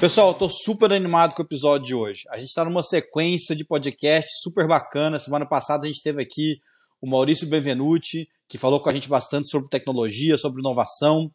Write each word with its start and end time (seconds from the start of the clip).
Pessoal, 0.00 0.28
eu 0.28 0.34
tô 0.34 0.48
super 0.48 0.92
animado 0.92 1.34
com 1.34 1.42
o 1.42 1.44
episódio 1.44 1.84
de 1.84 1.92
hoje. 1.92 2.22
A 2.30 2.36
gente 2.36 2.50
está 2.50 2.64
numa 2.64 2.84
sequência 2.84 3.56
de 3.56 3.64
podcast 3.64 4.30
super 4.44 4.68
bacana. 4.68 5.18
Semana 5.18 5.44
passada 5.44 5.84
a 5.84 5.86
gente 5.88 6.00
teve 6.00 6.22
aqui 6.22 6.60
o 7.00 7.10
Maurício 7.10 7.48
Benvenuti, 7.48 8.28
que 8.48 8.56
falou 8.56 8.80
com 8.80 8.88
a 8.88 8.92
gente 8.92 9.08
bastante 9.08 9.50
sobre 9.50 9.68
tecnologia, 9.68 10.38
sobre 10.38 10.60
inovação. 10.60 11.32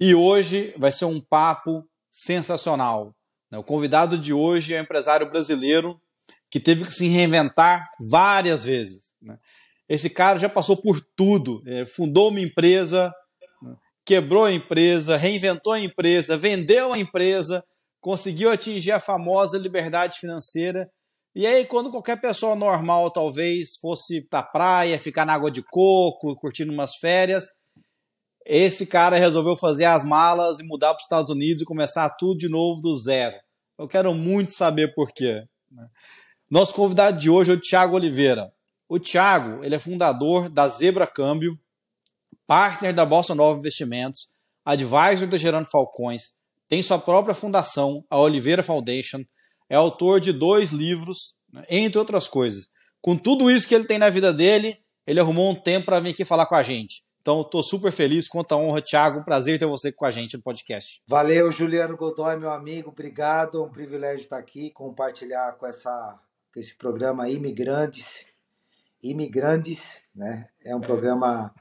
E 0.00 0.14
hoje 0.14 0.74
vai 0.78 0.90
ser 0.90 1.04
um 1.04 1.20
papo 1.20 1.86
sensacional. 2.10 3.14
O 3.52 3.62
convidado 3.62 4.16
de 4.16 4.32
hoje 4.32 4.72
é 4.72 4.80
um 4.80 4.84
empresário 4.84 5.28
brasileiro 5.28 6.00
que 6.50 6.58
teve 6.58 6.86
que 6.86 6.92
se 6.92 7.06
reinventar 7.06 7.86
várias 8.10 8.64
vezes. 8.64 9.12
Esse 9.86 10.08
cara 10.08 10.38
já 10.38 10.48
passou 10.48 10.78
por 10.78 11.02
tudo. 11.14 11.62
É, 11.66 11.84
fundou 11.84 12.30
uma 12.30 12.40
empresa, 12.40 13.12
quebrou 14.08 14.46
a 14.46 14.52
empresa, 14.52 15.18
reinventou 15.18 15.74
a 15.74 15.80
empresa, 15.80 16.34
vendeu 16.34 16.94
a 16.94 16.98
empresa, 16.98 17.62
conseguiu 18.00 18.50
atingir 18.50 18.90
a 18.90 18.98
famosa 18.98 19.58
liberdade 19.58 20.18
financeira. 20.18 20.88
E 21.34 21.46
aí, 21.46 21.66
quando 21.66 21.90
qualquer 21.90 22.18
pessoa 22.18 22.56
normal 22.56 23.10
talvez 23.10 23.76
fosse 23.78 24.22
para 24.22 24.38
a 24.38 24.42
praia, 24.42 24.98
ficar 24.98 25.26
na 25.26 25.34
água 25.34 25.50
de 25.50 25.62
coco, 25.62 26.34
curtindo 26.36 26.72
umas 26.72 26.96
férias, 26.96 27.48
esse 28.46 28.86
cara 28.86 29.18
resolveu 29.18 29.54
fazer 29.54 29.84
as 29.84 30.02
malas 30.02 30.58
e 30.58 30.64
mudar 30.64 30.94
para 30.94 31.00
os 31.00 31.02
Estados 31.02 31.30
Unidos 31.30 31.60
e 31.60 31.66
começar 31.66 32.08
tudo 32.18 32.38
de 32.38 32.48
novo 32.48 32.80
do 32.80 32.96
zero. 32.96 33.36
Eu 33.78 33.86
quero 33.86 34.14
muito 34.14 34.54
saber 34.54 34.94
por 34.94 35.12
quê. 35.12 35.44
Nosso 36.50 36.72
convidado 36.72 37.18
de 37.18 37.28
hoje 37.28 37.50
é 37.50 37.54
o 37.54 37.60
Tiago 37.60 37.94
Oliveira. 37.94 38.50
O 38.88 38.98
Tiago, 38.98 39.62
ele 39.62 39.74
é 39.74 39.78
fundador 39.78 40.48
da 40.48 40.66
Zebra 40.66 41.06
Câmbio, 41.06 41.58
partner 42.48 42.94
da 42.94 43.04
Bossa 43.04 43.34
Nova 43.34 43.58
Investimentos, 43.58 44.26
advisor 44.64 45.28
da 45.28 45.36
Gerando 45.36 45.68
Falcões, 45.70 46.38
tem 46.66 46.82
sua 46.82 46.98
própria 46.98 47.34
fundação, 47.34 48.02
a 48.08 48.18
Oliveira 48.18 48.62
Foundation, 48.62 49.22
é 49.68 49.76
autor 49.76 50.18
de 50.18 50.32
dois 50.32 50.70
livros, 50.70 51.34
né, 51.52 51.62
entre 51.68 51.98
outras 51.98 52.26
coisas. 52.26 52.68
Com 53.02 53.16
tudo 53.16 53.50
isso 53.50 53.68
que 53.68 53.74
ele 53.74 53.84
tem 53.84 53.98
na 53.98 54.08
vida 54.08 54.32
dele, 54.32 54.78
ele 55.06 55.20
arrumou 55.20 55.50
um 55.50 55.54
tempo 55.54 55.86
para 55.86 56.00
vir 56.00 56.10
aqui 56.10 56.24
falar 56.24 56.46
com 56.46 56.54
a 56.54 56.62
gente. 56.62 57.02
Então, 57.20 57.42
estou 57.42 57.62
super 57.62 57.92
feliz, 57.92 58.26
conta 58.26 58.54
a 58.54 58.58
honra, 58.58 58.80
Thiago. 58.80 59.20
Um 59.20 59.24
prazer 59.24 59.58
ter 59.58 59.66
você 59.66 59.92
com 59.92 60.06
a 60.06 60.10
gente 60.10 60.38
no 60.38 60.42
podcast. 60.42 61.02
Valeu, 61.06 61.52
Juliano 61.52 61.94
Godoy, 61.94 62.36
meu 62.36 62.50
amigo. 62.50 62.88
Obrigado. 62.88 63.58
É 63.58 63.66
um 63.66 63.68
privilégio 63.68 64.24
estar 64.24 64.38
aqui, 64.38 64.70
compartilhar 64.70 65.52
com, 65.58 65.66
essa, 65.66 66.18
com 66.52 66.58
esse 66.58 66.74
programa 66.74 67.28
Imigrantes. 67.28 68.26
Imigrantes, 69.02 70.02
né? 70.14 70.48
É 70.64 70.74
um 70.74 70.80
programa 70.80 71.54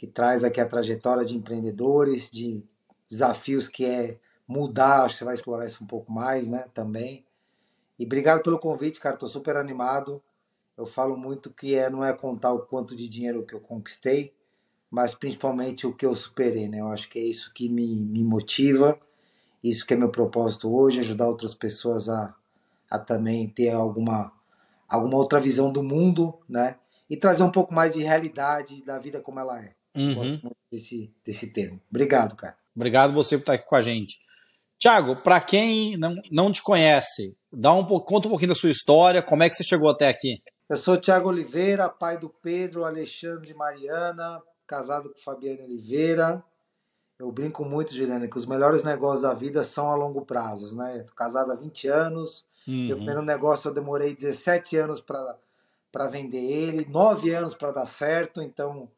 que 0.00 0.06
traz 0.06 0.42
aqui 0.42 0.58
a 0.58 0.66
trajetória 0.66 1.26
de 1.26 1.36
empreendedores, 1.36 2.30
de 2.30 2.64
desafios 3.06 3.68
que 3.68 3.84
é 3.84 4.18
mudar, 4.48 5.02
acho 5.02 5.12
que 5.12 5.18
você 5.18 5.24
vai 5.26 5.34
explorar 5.34 5.66
isso 5.66 5.84
um 5.84 5.86
pouco 5.86 6.10
mais, 6.10 6.48
né, 6.48 6.64
também. 6.72 7.22
E 7.98 8.06
obrigado 8.06 8.42
pelo 8.42 8.58
convite, 8.58 8.98
cara, 8.98 9.18
tô 9.18 9.28
super 9.28 9.58
animado. 9.58 10.22
Eu 10.74 10.86
falo 10.86 11.18
muito 11.18 11.50
que 11.50 11.74
é 11.74 11.90
não 11.90 12.02
é 12.02 12.14
contar 12.14 12.50
o 12.50 12.60
quanto 12.60 12.96
de 12.96 13.06
dinheiro 13.10 13.44
que 13.44 13.54
eu 13.54 13.60
conquistei, 13.60 14.32
mas 14.90 15.14
principalmente 15.14 15.86
o 15.86 15.94
que 15.94 16.06
eu 16.06 16.14
superei, 16.14 16.66
né? 16.66 16.80
Eu 16.80 16.88
acho 16.88 17.10
que 17.10 17.18
é 17.18 17.22
isso 17.22 17.52
que 17.52 17.68
me, 17.68 17.94
me 17.94 18.24
motiva, 18.24 18.98
isso 19.62 19.86
que 19.86 19.92
é 19.92 19.98
meu 19.98 20.08
propósito 20.08 20.74
hoje, 20.74 21.00
ajudar 21.00 21.28
outras 21.28 21.52
pessoas 21.52 22.08
a, 22.08 22.34
a 22.90 22.98
também 22.98 23.50
ter 23.50 23.68
alguma 23.68 24.32
alguma 24.88 25.18
outra 25.18 25.38
visão 25.38 25.70
do 25.70 25.82
mundo, 25.82 26.38
né? 26.48 26.78
E 27.10 27.18
trazer 27.18 27.42
um 27.42 27.52
pouco 27.52 27.74
mais 27.74 27.92
de 27.92 28.00
realidade 28.00 28.82
da 28.82 28.98
vida 28.98 29.20
como 29.20 29.38
ela 29.38 29.62
é. 29.62 29.78
Uhum. 29.96 30.14
Gosto 30.14 30.42
muito 30.42 30.56
desse, 30.70 31.14
desse 31.24 31.52
termo. 31.52 31.80
Obrigado, 31.90 32.36
cara. 32.36 32.56
Obrigado 32.74 33.12
você 33.12 33.36
por 33.36 33.42
estar 33.42 33.54
aqui 33.54 33.66
com 33.66 33.76
a 33.76 33.82
gente. 33.82 34.18
Tiago, 34.78 35.16
para 35.16 35.40
quem 35.40 35.96
não, 35.98 36.14
não 36.30 36.50
te 36.50 36.62
conhece, 36.62 37.36
dá 37.52 37.74
um, 37.74 37.84
conta 37.84 38.28
um 38.28 38.30
pouquinho 38.30 38.48
da 38.48 38.54
sua 38.54 38.70
história, 38.70 39.22
como 39.22 39.42
é 39.42 39.50
que 39.50 39.54
você 39.54 39.62
chegou 39.62 39.90
até 39.90 40.08
aqui? 40.08 40.42
Eu 40.70 40.76
sou 40.76 40.96
Tiago 40.96 41.28
Oliveira, 41.28 41.88
pai 41.88 42.16
do 42.16 42.30
Pedro, 42.30 42.84
Alexandre 42.84 43.50
e 43.50 43.54
Mariana, 43.54 44.40
casado 44.66 45.10
com 45.10 45.20
Fabiana 45.20 45.64
Oliveira. 45.64 46.42
Eu 47.18 47.30
brinco 47.30 47.62
muito, 47.64 47.94
Juliana, 47.94 48.26
que 48.26 48.38
os 48.38 48.46
melhores 48.46 48.82
negócios 48.82 49.22
da 49.22 49.34
vida 49.34 49.62
são 49.62 49.90
a 49.90 49.94
longo 49.94 50.24
prazo, 50.24 50.74
né? 50.78 51.04
Casado 51.14 51.52
há 51.52 51.56
20 51.56 51.88
anos, 51.88 52.46
uhum. 52.66 52.86
meu 52.86 52.96
primeiro 52.96 53.20
negócio 53.20 53.68
eu 53.68 53.74
demorei 53.74 54.14
17 54.14 54.78
anos 54.78 55.00
para 55.00 56.08
vender 56.08 56.38
ele, 56.38 56.86
9 56.88 57.34
anos 57.34 57.54
para 57.54 57.72
dar 57.72 57.86
certo, 57.86 58.40
então 58.40 58.88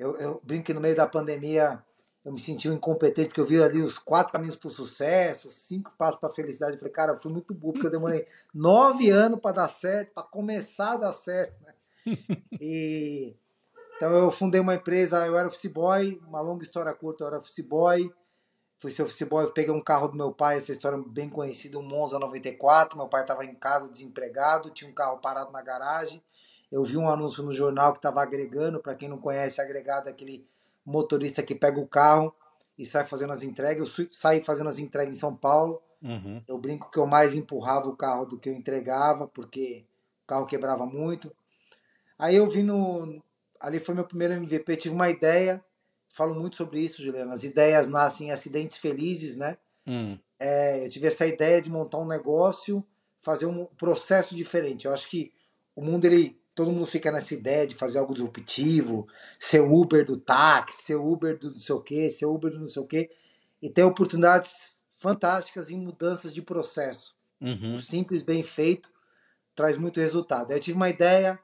eu, 0.00 0.16
eu 0.16 0.40
brinco 0.42 0.64
que 0.64 0.74
no 0.74 0.80
meio 0.80 0.96
da 0.96 1.06
pandemia 1.06 1.82
eu 2.24 2.32
me 2.32 2.40
senti 2.40 2.68
um 2.68 2.72
incompetente, 2.72 3.28
porque 3.28 3.40
eu 3.40 3.46
vi 3.46 3.62
ali 3.62 3.82
os 3.82 3.98
quatro 3.98 4.32
caminhos 4.32 4.56
para 4.56 4.68
o 4.68 4.70
sucesso, 4.70 5.50
cinco 5.50 5.92
passos 5.96 6.18
para 6.18 6.30
a 6.30 6.32
felicidade. 6.32 6.72
Eu 6.72 6.78
falei, 6.78 6.92
cara, 6.92 7.12
eu 7.12 7.18
fui 7.18 7.30
muito 7.30 7.52
burro, 7.52 7.74
porque 7.74 7.86
eu 7.86 7.90
demorei 7.90 8.26
nove 8.54 9.10
anos 9.10 9.40
para 9.40 9.56
dar 9.56 9.68
certo, 9.68 10.14
para 10.14 10.22
começar 10.22 10.92
a 10.92 10.96
dar 10.96 11.12
certo. 11.12 11.54
Né? 11.62 11.74
E, 12.60 13.36
então 13.96 14.12
eu 14.12 14.30
fundei 14.30 14.60
uma 14.60 14.74
empresa, 14.74 15.26
eu 15.26 15.36
era 15.38 15.48
office 15.48 15.70
boy, 15.70 16.20
uma 16.26 16.40
longa 16.40 16.64
história 16.64 16.92
curta, 16.94 17.22
eu 17.22 17.28
era 17.28 17.38
office 17.38 17.66
boy. 17.66 18.10
Fui 18.78 18.90
ser 18.90 19.02
office 19.02 19.28
boy, 19.28 19.50
peguei 19.52 19.72
um 19.72 19.82
carro 19.82 20.08
do 20.08 20.16
meu 20.16 20.32
pai, 20.32 20.56
essa 20.56 20.72
história 20.72 20.98
bem 21.06 21.28
conhecida, 21.28 21.78
um 21.78 21.82
Monza 21.82 22.18
94. 22.18 22.96
Meu 22.96 23.08
pai 23.08 23.20
estava 23.20 23.44
em 23.44 23.54
casa 23.54 23.90
desempregado, 23.90 24.70
tinha 24.70 24.90
um 24.90 24.94
carro 24.94 25.18
parado 25.18 25.52
na 25.52 25.60
garagem. 25.60 26.22
Eu 26.70 26.84
vi 26.84 26.96
um 26.96 27.08
anúncio 27.08 27.42
no 27.42 27.52
jornal 27.52 27.92
que 27.92 27.98
estava 27.98 28.22
agregando, 28.22 28.80
para 28.80 28.94
quem 28.94 29.08
não 29.08 29.18
conhece, 29.18 29.60
agregado 29.60 30.08
é 30.08 30.12
aquele 30.12 30.46
motorista 30.84 31.42
que 31.42 31.54
pega 31.54 31.80
o 31.80 31.86
carro 31.86 32.34
e 32.78 32.84
sai 32.84 33.04
fazendo 33.04 33.32
as 33.32 33.42
entregas. 33.42 33.98
Eu 33.98 34.08
saí 34.10 34.40
fazendo 34.40 34.68
as 34.68 34.78
entregas 34.78 35.16
em 35.16 35.20
São 35.20 35.34
Paulo. 35.34 35.82
Uhum. 36.02 36.42
Eu 36.46 36.56
brinco 36.58 36.90
que 36.90 36.98
eu 36.98 37.06
mais 37.06 37.34
empurrava 37.34 37.88
o 37.88 37.96
carro 37.96 38.24
do 38.24 38.38
que 38.38 38.48
eu 38.48 38.54
entregava, 38.54 39.26
porque 39.26 39.84
o 40.24 40.26
carro 40.26 40.46
quebrava 40.46 40.86
muito. 40.86 41.34
Aí 42.18 42.36
eu 42.36 42.48
vi 42.48 42.62
no. 42.62 43.22
Ali 43.58 43.80
foi 43.80 43.94
meu 43.94 44.04
primeiro 44.04 44.34
MVP. 44.34 44.76
Tive 44.76 44.94
uma 44.94 45.10
ideia, 45.10 45.62
falo 46.14 46.34
muito 46.34 46.56
sobre 46.56 46.80
isso, 46.80 47.02
Juliana. 47.02 47.34
As 47.34 47.44
ideias 47.44 47.88
nascem 47.88 48.28
em 48.28 48.30
acidentes 48.30 48.78
felizes, 48.78 49.36
né? 49.36 49.58
Uhum. 49.86 50.18
É, 50.38 50.84
eu 50.84 50.88
tive 50.88 51.06
essa 51.06 51.26
ideia 51.26 51.60
de 51.60 51.70
montar 51.70 51.98
um 51.98 52.06
negócio, 52.06 52.82
fazer 53.20 53.44
um 53.46 53.66
processo 53.66 54.34
diferente. 54.34 54.86
Eu 54.86 54.94
acho 54.94 55.08
que 55.10 55.32
o 55.76 55.82
mundo 55.82 56.06
ele 56.06 56.40
todo 56.60 56.72
mundo 56.72 56.84
fica 56.84 57.10
nessa 57.10 57.32
ideia 57.32 57.66
de 57.66 57.74
fazer 57.74 57.98
algo 57.98 58.12
disruptivo, 58.12 59.08
ser 59.38 59.60
Uber 59.60 60.04
do 60.04 60.18
táxi, 60.18 60.82
ser 60.82 60.96
Uber 60.96 61.38
do 61.38 61.52
não 61.52 61.58
sei 61.58 61.74
o 61.74 61.80
quê, 61.80 62.10
ser 62.10 62.26
Uber 62.26 62.52
do 62.52 62.60
não 62.60 62.68
sei 62.68 62.82
o 62.82 62.86
quê, 62.86 63.10
e 63.62 63.70
ter 63.70 63.82
oportunidades 63.82 64.84
fantásticas 64.98 65.70
em 65.70 65.78
mudanças 65.78 66.34
de 66.34 66.42
processo. 66.42 67.16
Uhum. 67.40 67.76
O 67.76 67.80
simples, 67.80 68.22
bem 68.22 68.42
feito, 68.42 68.92
traz 69.54 69.78
muito 69.78 70.00
resultado. 70.00 70.50
Eu 70.50 70.60
tive 70.60 70.76
uma 70.76 70.90
ideia, 70.90 71.38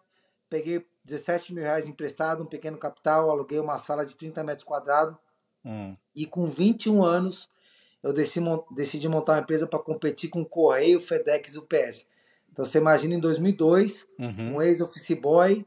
peguei 0.50 0.86
17 1.02 1.54
mil 1.54 1.62
reais 1.64 1.88
emprestado, 1.88 2.42
um 2.42 2.46
pequeno 2.46 2.76
capital, 2.76 3.30
aluguei 3.30 3.58
uma 3.58 3.78
sala 3.78 4.04
de 4.04 4.14
30 4.16 4.44
metros 4.44 4.66
quadrados, 4.66 5.16
uhum. 5.64 5.96
e 6.14 6.26
com 6.26 6.46
21 6.46 7.02
anos 7.02 7.50
eu 8.02 8.12
decidi 8.12 9.08
montar 9.08 9.32
uma 9.32 9.40
empresa 9.40 9.66
para 9.66 9.78
competir 9.78 10.28
com 10.28 10.44
Correio, 10.44 11.00
FedEx 11.00 11.54
e 11.54 11.58
UPS. 11.58 12.06
Então 12.50 12.64
você 12.64 12.78
imagina 12.78 13.14
em 13.14 13.20
2002, 13.20 14.06
uhum. 14.18 14.56
um 14.56 14.62
ex-office 14.62 15.18
boy, 15.20 15.66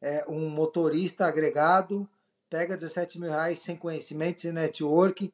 é, 0.00 0.24
um 0.28 0.48
motorista 0.48 1.26
agregado, 1.26 2.08
pega 2.50 2.76
17 2.76 3.18
mil 3.18 3.30
reais 3.30 3.58
sem 3.60 3.76
conhecimento, 3.76 4.40
sem 4.40 4.52
network, 4.52 5.32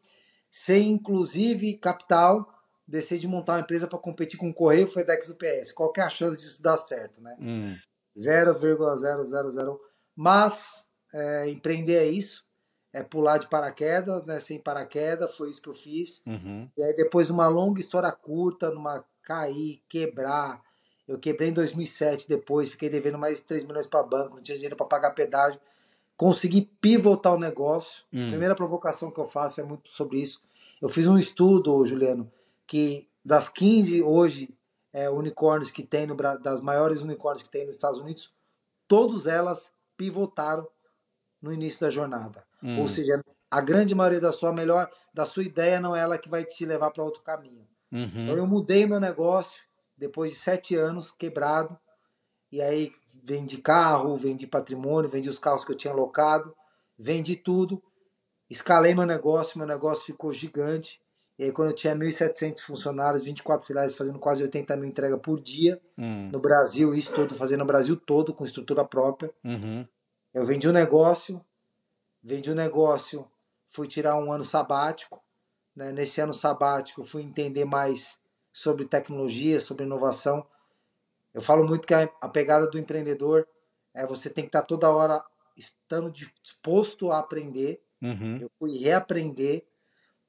sem 0.50 0.90
inclusive 0.90 1.74
capital, 1.78 2.48
decide 2.86 3.26
montar 3.26 3.54
uma 3.54 3.60
empresa 3.60 3.86
para 3.86 3.98
competir 3.98 4.38
com 4.38 4.50
o 4.50 4.54
Correio, 4.54 4.88
FedEx 4.88 5.30
UPS. 5.30 5.72
Qual 5.72 5.92
que 5.92 6.00
é 6.00 6.04
a 6.04 6.10
chance 6.10 6.42
disso 6.42 6.62
dar 6.62 6.76
certo, 6.76 7.20
né? 7.20 7.36
Uhum. 7.40 7.76
0,000. 8.18 9.80
Mas 10.14 10.84
é, 11.12 11.48
empreender 11.48 11.96
é 11.96 12.06
isso, 12.06 12.44
é 12.92 13.02
pular 13.02 13.38
de 13.38 13.48
paraquedas, 13.48 14.24
né? 14.26 14.38
Sem 14.38 14.58
paraquedas, 14.58 15.34
foi 15.36 15.50
isso 15.50 15.62
que 15.62 15.68
eu 15.68 15.74
fiz. 15.74 16.22
Uhum. 16.26 16.68
E 16.76 16.82
aí 16.82 16.94
depois 16.94 17.26
de 17.26 17.32
uma 17.32 17.48
longa 17.48 17.80
história 17.80 18.12
curta, 18.12 18.70
numa 18.70 19.04
cair, 19.22 19.82
quebrar, 19.88 20.60
eu 21.12 21.18
quebrei 21.18 21.50
em 21.50 21.52
2007 21.52 22.26
depois, 22.26 22.70
fiquei 22.70 22.88
devendo 22.88 23.18
mais 23.18 23.44
3 23.44 23.64
milhões 23.64 23.86
para 23.86 24.02
banco, 24.02 24.36
não 24.36 24.42
tinha 24.42 24.56
dinheiro 24.56 24.76
para 24.76 24.86
pagar 24.86 25.10
pedágio. 25.10 25.60
Consegui 26.16 26.70
pivotar 26.80 27.34
o 27.34 27.38
negócio. 27.38 28.04
Hum. 28.10 28.26
A 28.26 28.28
primeira 28.28 28.54
provocação 28.54 29.10
que 29.10 29.20
eu 29.20 29.26
faço 29.26 29.60
é 29.60 29.64
muito 29.64 29.90
sobre 29.90 30.22
isso. 30.22 30.42
Eu 30.80 30.88
fiz 30.88 31.06
um 31.06 31.18
estudo, 31.18 31.84
Juliano, 31.84 32.32
que 32.66 33.08
das 33.22 33.50
15 33.50 34.02
hoje 34.02 34.48
é, 34.90 35.10
unicórnios 35.10 35.70
que 35.70 35.82
tem, 35.82 36.06
no, 36.06 36.16
das 36.16 36.62
maiores 36.62 37.02
unicórnios 37.02 37.42
que 37.42 37.50
tem 37.50 37.66
nos 37.66 37.74
Estados 37.74 38.00
Unidos, 38.00 38.34
todas 38.88 39.26
elas 39.26 39.70
pivotaram 39.96 40.66
no 41.42 41.52
início 41.52 41.80
da 41.80 41.90
jornada. 41.90 42.42
Hum. 42.62 42.80
Ou 42.80 42.88
seja, 42.88 43.22
a 43.50 43.60
grande 43.60 43.94
maioria 43.94 44.20
da 44.20 44.32
sua 44.32 44.50
melhor, 44.50 44.90
da 45.12 45.26
sua 45.26 45.42
ideia 45.42 45.78
não 45.78 45.94
é 45.94 46.00
ela 46.00 46.16
que 46.16 46.30
vai 46.30 46.42
te 46.42 46.64
levar 46.64 46.90
para 46.90 47.04
outro 47.04 47.22
caminho. 47.22 47.66
Uhum. 47.92 48.06
Então 48.06 48.36
eu 48.36 48.46
mudei 48.46 48.86
meu 48.86 48.98
negócio, 48.98 49.62
depois 50.02 50.32
de 50.32 50.38
sete 50.38 50.74
anos 50.74 51.12
quebrado. 51.12 51.78
E 52.50 52.60
aí 52.60 52.92
vendi 53.22 53.58
carro, 53.58 54.16
vendi 54.16 54.46
patrimônio, 54.48 55.08
vendi 55.08 55.28
os 55.28 55.38
carros 55.38 55.64
que 55.64 55.70
eu 55.70 55.76
tinha 55.76 55.92
alocado, 55.92 56.54
vendi 56.98 57.36
tudo, 57.36 57.80
escalei 58.50 58.94
meu 58.94 59.06
negócio, 59.06 59.58
meu 59.58 59.66
negócio 59.66 60.04
ficou 60.04 60.32
gigante. 60.32 61.00
E 61.38 61.44
aí, 61.44 61.52
quando 61.52 61.70
eu 61.70 61.74
tinha 61.74 61.94
1.700 61.94 62.60
funcionários, 62.60 63.24
24 63.24 63.66
filiais, 63.66 63.94
fazendo 63.94 64.18
quase 64.18 64.42
80 64.42 64.76
mil 64.76 64.88
entregas 64.88 65.18
por 65.20 65.40
dia, 65.40 65.80
Hum. 65.96 66.28
no 66.30 66.38
Brasil, 66.38 66.94
isso 66.94 67.14
tudo, 67.14 67.34
fazendo 67.34 67.60
no 67.60 67.66
Brasil 67.66 67.96
todo, 67.96 68.34
com 68.34 68.44
estrutura 68.44 68.84
própria. 68.84 69.32
Uhum. 69.42 69.86
Eu 70.34 70.44
vendi 70.44 70.68
um 70.68 70.72
negócio, 70.72 71.40
vendi 72.22 72.50
um 72.50 72.54
negócio, 72.54 73.26
fui 73.70 73.88
tirar 73.88 74.16
um 74.16 74.30
ano 74.30 74.44
sabático. 74.44 75.22
Né? 75.74 75.90
Nesse 75.90 76.20
ano 76.20 76.34
sabático, 76.34 77.02
fui 77.02 77.22
entender 77.22 77.64
mais 77.64 78.20
sobre 78.52 78.84
tecnologia, 78.84 79.60
sobre 79.60 79.84
inovação. 79.84 80.46
Eu 81.32 81.40
falo 81.40 81.66
muito 81.66 81.86
que 81.86 81.94
a, 81.94 82.08
a 82.20 82.28
pegada 82.28 82.70
do 82.70 82.78
empreendedor 82.78 83.46
é 83.94 84.06
você 84.06 84.28
tem 84.28 84.44
que 84.44 84.48
estar 84.48 84.62
toda 84.62 84.90
hora 84.90 85.24
estando 85.56 86.10
disposto 86.10 87.10
a 87.10 87.18
aprender. 87.18 87.82
Uhum. 88.00 88.38
Eu 88.40 88.50
fui 88.58 88.76
reaprender 88.78 89.64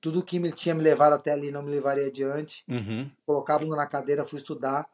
tudo 0.03 0.21
que 0.21 0.37
me 0.37 0.51
tinha 0.51 0.75
me 0.75 0.83
levado 0.83 1.13
até 1.13 1.31
ali 1.31 1.49
não 1.49 1.63
me 1.63 1.71
levaria 1.71 2.07
adiante. 2.07 2.63
Uhum. 2.67 3.09
Colocava 3.25 3.65
na 3.65 3.87
cadeira, 3.87 4.25
fui 4.25 4.37
estudar. 4.37 4.85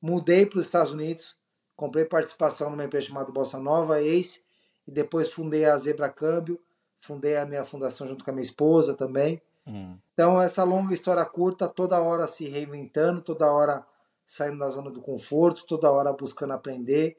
Mudei 0.00 0.46
para 0.46 0.60
os 0.60 0.66
Estados 0.66 0.92
Unidos, 0.92 1.36
comprei 1.76 2.04
participação 2.04 2.70
numa 2.70 2.84
empresa 2.84 3.08
chamada 3.08 3.32
Bossa 3.32 3.58
Nova, 3.58 4.00
Ace, 4.00 4.40
e 4.86 4.90
depois 4.90 5.32
fundei 5.32 5.64
a 5.64 5.76
Zebra 5.78 6.08
Câmbio, 6.08 6.60
fundei 7.00 7.36
a 7.36 7.44
minha 7.44 7.64
fundação 7.64 8.06
junto 8.06 8.24
com 8.24 8.30
a 8.30 8.34
minha 8.34 8.44
esposa 8.44 8.94
também. 8.94 9.42
Uhum. 9.66 9.98
Então, 10.12 10.40
essa 10.40 10.64
longa 10.64 10.92
história 10.92 11.24
curta, 11.24 11.68
toda 11.68 12.00
hora 12.00 12.26
se 12.26 12.48
reinventando, 12.48 13.22
toda 13.22 13.50
hora 13.50 13.86
saindo 14.26 14.58
da 14.58 14.68
zona 14.70 14.90
do 14.90 15.00
conforto, 15.00 15.64
toda 15.66 15.90
hora 15.90 16.12
buscando 16.12 16.52
aprender, 16.52 17.16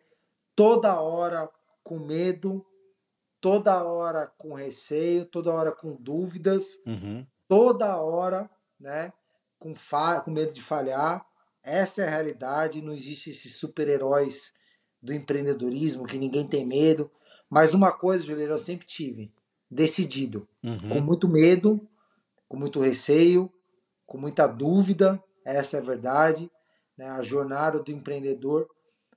toda 0.56 1.00
hora 1.00 1.50
com 1.84 2.00
medo, 2.00 2.66
toda 3.42 3.84
hora 3.84 4.28
com 4.38 4.54
receio, 4.54 5.25
toda 5.25 5.51
hora 5.51 5.72
com 5.72 5.95
dúvidas, 5.95 6.80
Uhum. 6.86 7.25
toda 7.48 7.98
hora, 7.98 8.50
né, 8.80 9.12
com, 9.60 9.74
com 10.24 10.31
medo 10.31 10.54
de 10.54 10.62
falhar. 10.62 11.25
Essa 11.62 12.04
é 12.04 12.07
a 12.07 12.10
realidade, 12.10 12.81
não 12.81 12.94
existe 12.94 13.30
esses 13.31 13.56
super-heróis 13.57 14.54
do 15.01 15.13
empreendedorismo 15.13 16.06
que 16.06 16.18
ninguém 16.18 16.48
tem 16.48 16.66
medo. 16.66 17.12
Mas 17.50 17.74
uma 17.74 17.92
coisa, 17.92 18.24
Juliano, 18.24 18.54
eu 18.54 18.60
sempre 18.60 18.88
tive, 18.88 19.31
decidido, 19.69 20.48
Uhum. 20.63 20.90
com 20.90 21.00
muito 21.01 21.28
medo, 21.28 21.88
com 22.53 22.59
muito 22.59 22.79
receio, 22.79 23.51
com 24.05 24.15
muita 24.15 24.45
dúvida, 24.45 25.19
essa 25.44 25.77
é 25.77 25.79
a 25.79 25.83
verdade, 25.83 26.51
né, 26.95 27.09
a 27.09 27.23
jornada 27.23 27.79
do 27.79 27.91
empreendedor. 27.91 28.69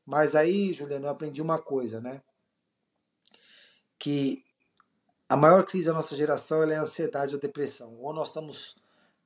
Mas 0.06 0.34
aí, 0.34 0.72
Juliano, 0.72 1.04
eu 1.04 1.10
aprendi 1.10 1.42
uma 1.42 1.58
coisa, 1.58 2.00
né? 2.00 2.22
Que 3.98 4.42
a 5.28 5.36
maior 5.36 5.66
crise 5.66 5.88
da 5.88 5.92
nossa 5.92 6.16
geração 6.16 6.62
é 6.62 6.76
a 6.76 6.80
ansiedade 6.80 7.34
ou 7.34 7.40
depressão. 7.40 7.94
Ou 8.00 8.14
nós 8.14 8.28
estamos 8.28 8.74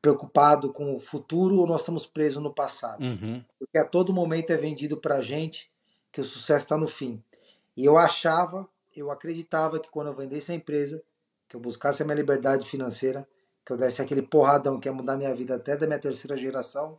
preocupados 0.02 0.72
com 0.72 0.96
o 0.96 0.98
futuro 0.98 1.58
ou 1.58 1.66
nós 1.68 1.82
estamos 1.82 2.04
presos 2.04 2.42
no 2.42 2.52
passado. 2.52 3.04
Uhum. 3.04 3.44
Porque 3.60 3.78
a 3.78 3.84
todo 3.84 4.12
momento 4.12 4.50
é 4.50 4.56
vendido 4.56 4.96
pra 4.96 5.22
gente 5.22 5.70
que 6.10 6.20
o 6.20 6.24
sucesso 6.24 6.64
está 6.64 6.76
no 6.76 6.88
fim. 6.88 7.22
E 7.76 7.84
eu 7.84 7.96
achava, 7.96 8.68
eu 8.92 9.08
acreditava 9.08 9.78
que 9.78 9.88
quando 9.88 10.08
eu 10.08 10.16
vendesse 10.16 10.50
a 10.50 10.56
empresa, 10.56 11.00
que 11.48 11.54
eu 11.54 11.60
buscasse 11.60 12.02
a 12.02 12.04
minha 12.04 12.16
liberdade 12.16 12.68
financeira, 12.68 13.24
que 13.64 13.72
eu 13.72 13.76
desse 13.76 14.02
aquele 14.02 14.22
porradão 14.22 14.80
que 14.80 14.88
ia 14.88 14.92
mudar 14.92 15.16
minha 15.16 15.34
vida 15.34 15.56
até 15.56 15.76
da 15.76 15.86
minha 15.86 15.98
terceira 15.98 16.36
geração, 16.36 16.98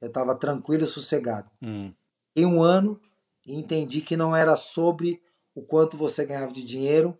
eu 0.00 0.08
estava 0.08 0.34
tranquilo 0.34 0.84
e 0.84 0.88
sossegado. 0.88 1.50
Uhum. 1.60 1.94
Em 2.34 2.46
um 2.46 2.62
ano, 2.62 3.00
entendi 3.46 4.00
que 4.00 4.16
não 4.16 4.34
era 4.34 4.56
sobre 4.56 5.22
o 5.54 5.62
quanto 5.62 5.96
você 5.96 6.24
ganhava 6.24 6.52
de 6.52 6.64
dinheiro, 6.64 7.16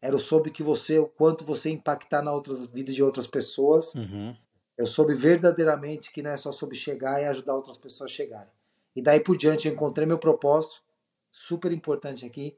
era 0.00 0.18
sobre 0.18 0.50
que 0.50 0.62
você, 0.62 0.98
o 0.98 1.06
quanto 1.06 1.44
você 1.44 1.70
impactar 1.70 2.22
na 2.22 2.32
outras 2.32 2.66
vidas 2.66 2.94
de 2.94 3.02
outras 3.02 3.26
pessoas. 3.26 3.94
Uhum. 3.94 4.36
Eu 4.76 4.86
soube 4.86 5.14
verdadeiramente 5.14 6.12
que 6.12 6.22
não 6.22 6.30
é 6.30 6.36
só 6.36 6.50
sobre 6.50 6.76
chegar 6.76 7.20
e 7.20 7.26
ajudar 7.26 7.54
outras 7.54 7.78
pessoas 7.78 8.10
a 8.10 8.14
chegarem. 8.14 8.52
E 8.96 9.02
daí 9.02 9.20
por 9.20 9.36
diante 9.36 9.68
eu 9.68 9.74
encontrei 9.74 10.06
meu 10.06 10.18
propósito, 10.18 10.82
super 11.30 11.70
importante 11.70 12.26
aqui. 12.26 12.56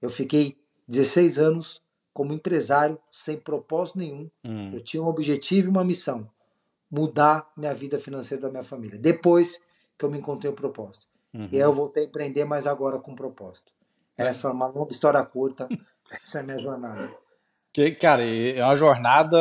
Eu 0.00 0.10
fiquei 0.10 0.56
16 0.86 1.38
anos 1.38 1.82
como 2.14 2.32
empresário, 2.32 2.98
sem 3.10 3.36
propósito 3.36 3.98
nenhum. 3.98 4.30
Uhum. 4.44 4.70
Eu 4.72 4.80
tinha 4.80 5.02
um 5.02 5.08
objetivo 5.08 5.66
e 5.66 5.70
uma 5.70 5.84
missão: 5.84 6.30
mudar 6.88 7.50
minha 7.56 7.74
vida 7.74 7.98
financeira 7.98 8.44
da 8.44 8.50
minha 8.50 8.62
família. 8.62 8.98
Depois 8.98 9.60
que 9.98 10.04
eu 10.04 10.10
me 10.10 10.18
encontrei 10.18 10.50
o 10.50 10.54
propósito. 10.54 11.06
Uhum. 11.34 11.48
E 11.50 11.56
aí 11.56 11.62
eu 11.62 11.72
voltei 11.72 12.04
a 12.04 12.06
empreender, 12.06 12.44
mas 12.44 12.66
agora 12.66 12.98
com 12.98 13.14
propósito. 13.14 13.72
Essa 14.16 14.48
é 14.48 14.52
uma 14.52 14.68
longa 14.68 14.92
história 14.92 15.22
curta. 15.24 15.68
Essa 16.24 16.38
é 16.38 16.40
a 16.40 16.44
minha 16.44 16.58
jornada. 16.58 17.10
Que, 17.72 17.90
cara, 17.90 18.22
é 18.24 18.64
uma 18.64 18.76
jornada, 18.76 19.36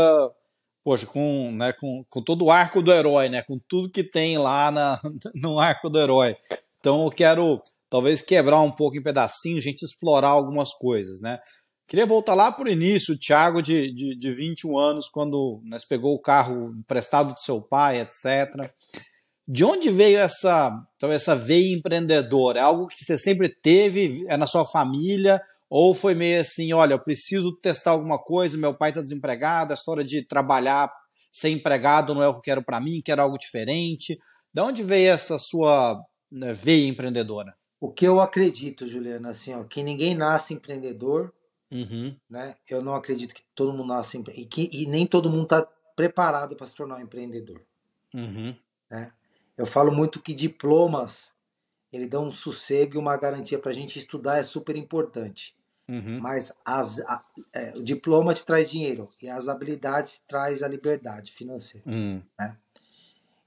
poxa, 0.84 1.06
com, 1.06 1.52
né, 1.52 1.72
com, 1.74 2.04
com 2.10 2.24
todo 2.24 2.46
o 2.46 2.52
arco 2.52 2.82
do 2.82 2.92
herói, 2.92 3.30
né? 3.30 3.44
Com 3.44 3.60
tudo 3.60 3.92
que 3.92 4.04
tem 4.04 4.40
lá 4.40 4.72
na, 4.72 5.00
no 5.36 5.60
arco 5.60 5.90
do 5.90 6.00
herói. 6.00 6.36
Então 6.80 7.06
eu 7.06 7.12
quero 7.12 7.62
talvez 7.88 8.24
quebrar 8.24 8.60
um 8.62 8.72
pouco 8.72 8.98
em 8.98 9.04
pedacinhos, 9.04 9.60
a 9.60 9.70
gente 9.70 9.84
explorar 9.84 10.30
algumas 10.30 10.74
coisas, 10.74 11.22
né? 11.22 11.40
Queria 11.88 12.06
voltar 12.06 12.34
lá 12.34 12.52
para 12.52 12.68
o 12.68 12.72
início, 12.72 13.18
Thiago 13.18 13.62
de, 13.62 13.94
de, 13.94 14.18
de 14.18 14.32
21 14.32 14.78
anos, 14.78 15.08
quando 15.10 15.62
você 15.70 15.86
pegou 15.88 16.16
o 16.16 16.22
carro 16.22 16.74
emprestado 16.80 17.34
do 17.34 17.40
seu 17.40 17.62
pai, 17.62 18.00
etc. 18.00 18.72
De 19.48 19.64
onde 19.64 19.90
veio 19.90 20.20
essa, 20.20 20.72
então, 20.96 21.12
essa 21.12 21.36
veia 21.36 21.76
empreendedora? 21.76 22.60
É 22.60 22.64
algo 22.64 22.88
que 22.88 23.04
você 23.04 23.18
sempre 23.18 23.50
teve, 23.50 24.26
é 24.28 24.38
na 24.38 24.48
sua 24.48 24.66
família, 24.66 25.42
ou 25.70 25.94
foi 25.94 26.16
meio 26.16 26.40
assim, 26.40 26.72
olha, 26.72 26.94
eu 26.94 27.04
preciso 27.04 27.56
testar 27.60 27.92
alguma 27.92 28.18
coisa, 28.18 28.58
meu 28.58 28.74
pai 28.74 28.90
está 28.90 29.02
desempregado, 29.02 29.74
a 29.74 29.76
história 29.76 30.04
de 30.04 30.26
trabalhar 30.26 30.92
ser 31.34 31.50
empregado 31.50 32.14
não 32.14 32.22
é 32.22 32.28
o 32.28 32.34
que 32.34 32.38
eu 32.38 32.42
quero 32.42 32.64
para 32.64 32.80
mim, 32.80 33.02
quero 33.04 33.24
algo 33.24 33.40
diferente. 33.40 34.20
De 34.54 34.62
onde 34.62 34.84
veio 34.84 35.12
essa 35.12 35.40
sua 35.40 36.00
né, 36.32 36.54
veia 36.54 36.88
empreendedora? 36.88 37.56
O 37.82 37.92
que 37.92 38.08
eu 38.08 38.22
acredito, 38.22 38.88
Juliana, 38.88 39.30
assim, 39.30 39.54
ó, 39.54 39.64
que 39.64 39.82
ninguém 39.82 40.14
nasce 40.14 40.54
empreendedor, 40.54 41.34
Uhum, 41.74 42.16
né? 42.30 42.56
Eu 42.68 42.82
não 42.82 42.96
acredito 42.96 43.34
que 43.36 43.44
todo 43.56 43.72
mundo 43.74 43.88
nasce 43.88 44.18
empre... 44.18 44.34
e, 44.36 44.46
que, 44.46 44.70
e 44.72 44.86
nem 44.86 45.06
todo 45.08 45.30
mundo 45.30 45.44
está 45.44 45.64
preparado 45.96 46.56
para 46.56 46.66
se 46.68 46.76
tornar 46.76 46.98
um 46.98 47.02
empreendedor. 47.02 47.62
uhum, 48.14 48.56
Né? 48.90 49.12
Eu 49.58 49.66
falo 49.66 49.92
muito 49.92 50.22
que 50.22 50.34
diplomas 50.34 51.34
ele 51.92 52.08
dá 52.08 52.20
um 52.20 52.32
sossego 52.32 52.96
e 52.96 52.98
uma 52.98 53.16
garantia 53.18 53.60
para 53.60 53.70
a 53.72 53.74
gente 53.74 54.00
estudar 54.00 54.38
é 54.38 54.44
super 54.44 54.76
importante. 54.76 55.56
uhum, 55.90 56.20
Mas 56.22 56.54
as, 56.66 57.00
a, 57.02 57.24
é, 57.54 57.74
o 57.78 57.84
diploma 57.84 58.34
te 58.34 58.46
traz 58.46 58.70
dinheiro 58.70 59.10
e 59.22 59.30
as 59.30 59.48
habilidades 59.48 60.24
traz 60.28 60.64
a 60.64 60.68
liberdade 60.68 61.32
financeira. 61.32 61.86
uhum, 61.88 62.24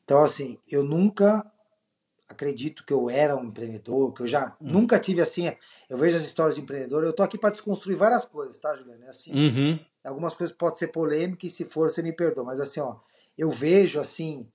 Então, 0.05 0.23
assim, 0.23 0.59
eu 0.69 0.85
nunca 0.85 1.45
acredito 2.29 2.85
que 2.85 2.93
eu 2.93 3.09
era 3.09 3.37
um 3.37 3.45
empreendedor, 3.45 4.13
que 4.13 4.23
eu 4.23 4.27
já 4.27 4.55
nunca 4.61 4.99
tive 4.99 5.21
assim. 5.21 5.55
Eu 5.89 5.97
vejo 5.99 6.17
as 6.17 6.25
histórias 6.25 6.55
de 6.57 6.61
empreendedor, 6.61 7.05
eu 7.05 7.13
tô 7.13 7.23
aqui 7.23 7.39
para 7.39 7.51
desconstruir 7.51 7.97
várias 7.97 8.27
coisas, 8.27 8.59
tá, 8.59 8.75
Juliana? 8.77 9.07
É 9.07 9.11
assim, 9.11 9.33
uhum, 9.33 9.79
algumas 10.05 10.35
coisas 10.35 10.55
podem 10.55 10.77
ser 10.79 10.89
polêmicas 10.89 11.51
e 11.51 11.55
se 11.55 11.65
for, 11.65 11.91
você 11.91 12.03
me 12.03 12.13
perdoa, 12.13 12.45
mas 12.45 12.61
assim, 12.61 12.81
ó, 12.81 12.97
eu 13.37 13.51
vejo 13.51 14.01
assim 14.01 14.51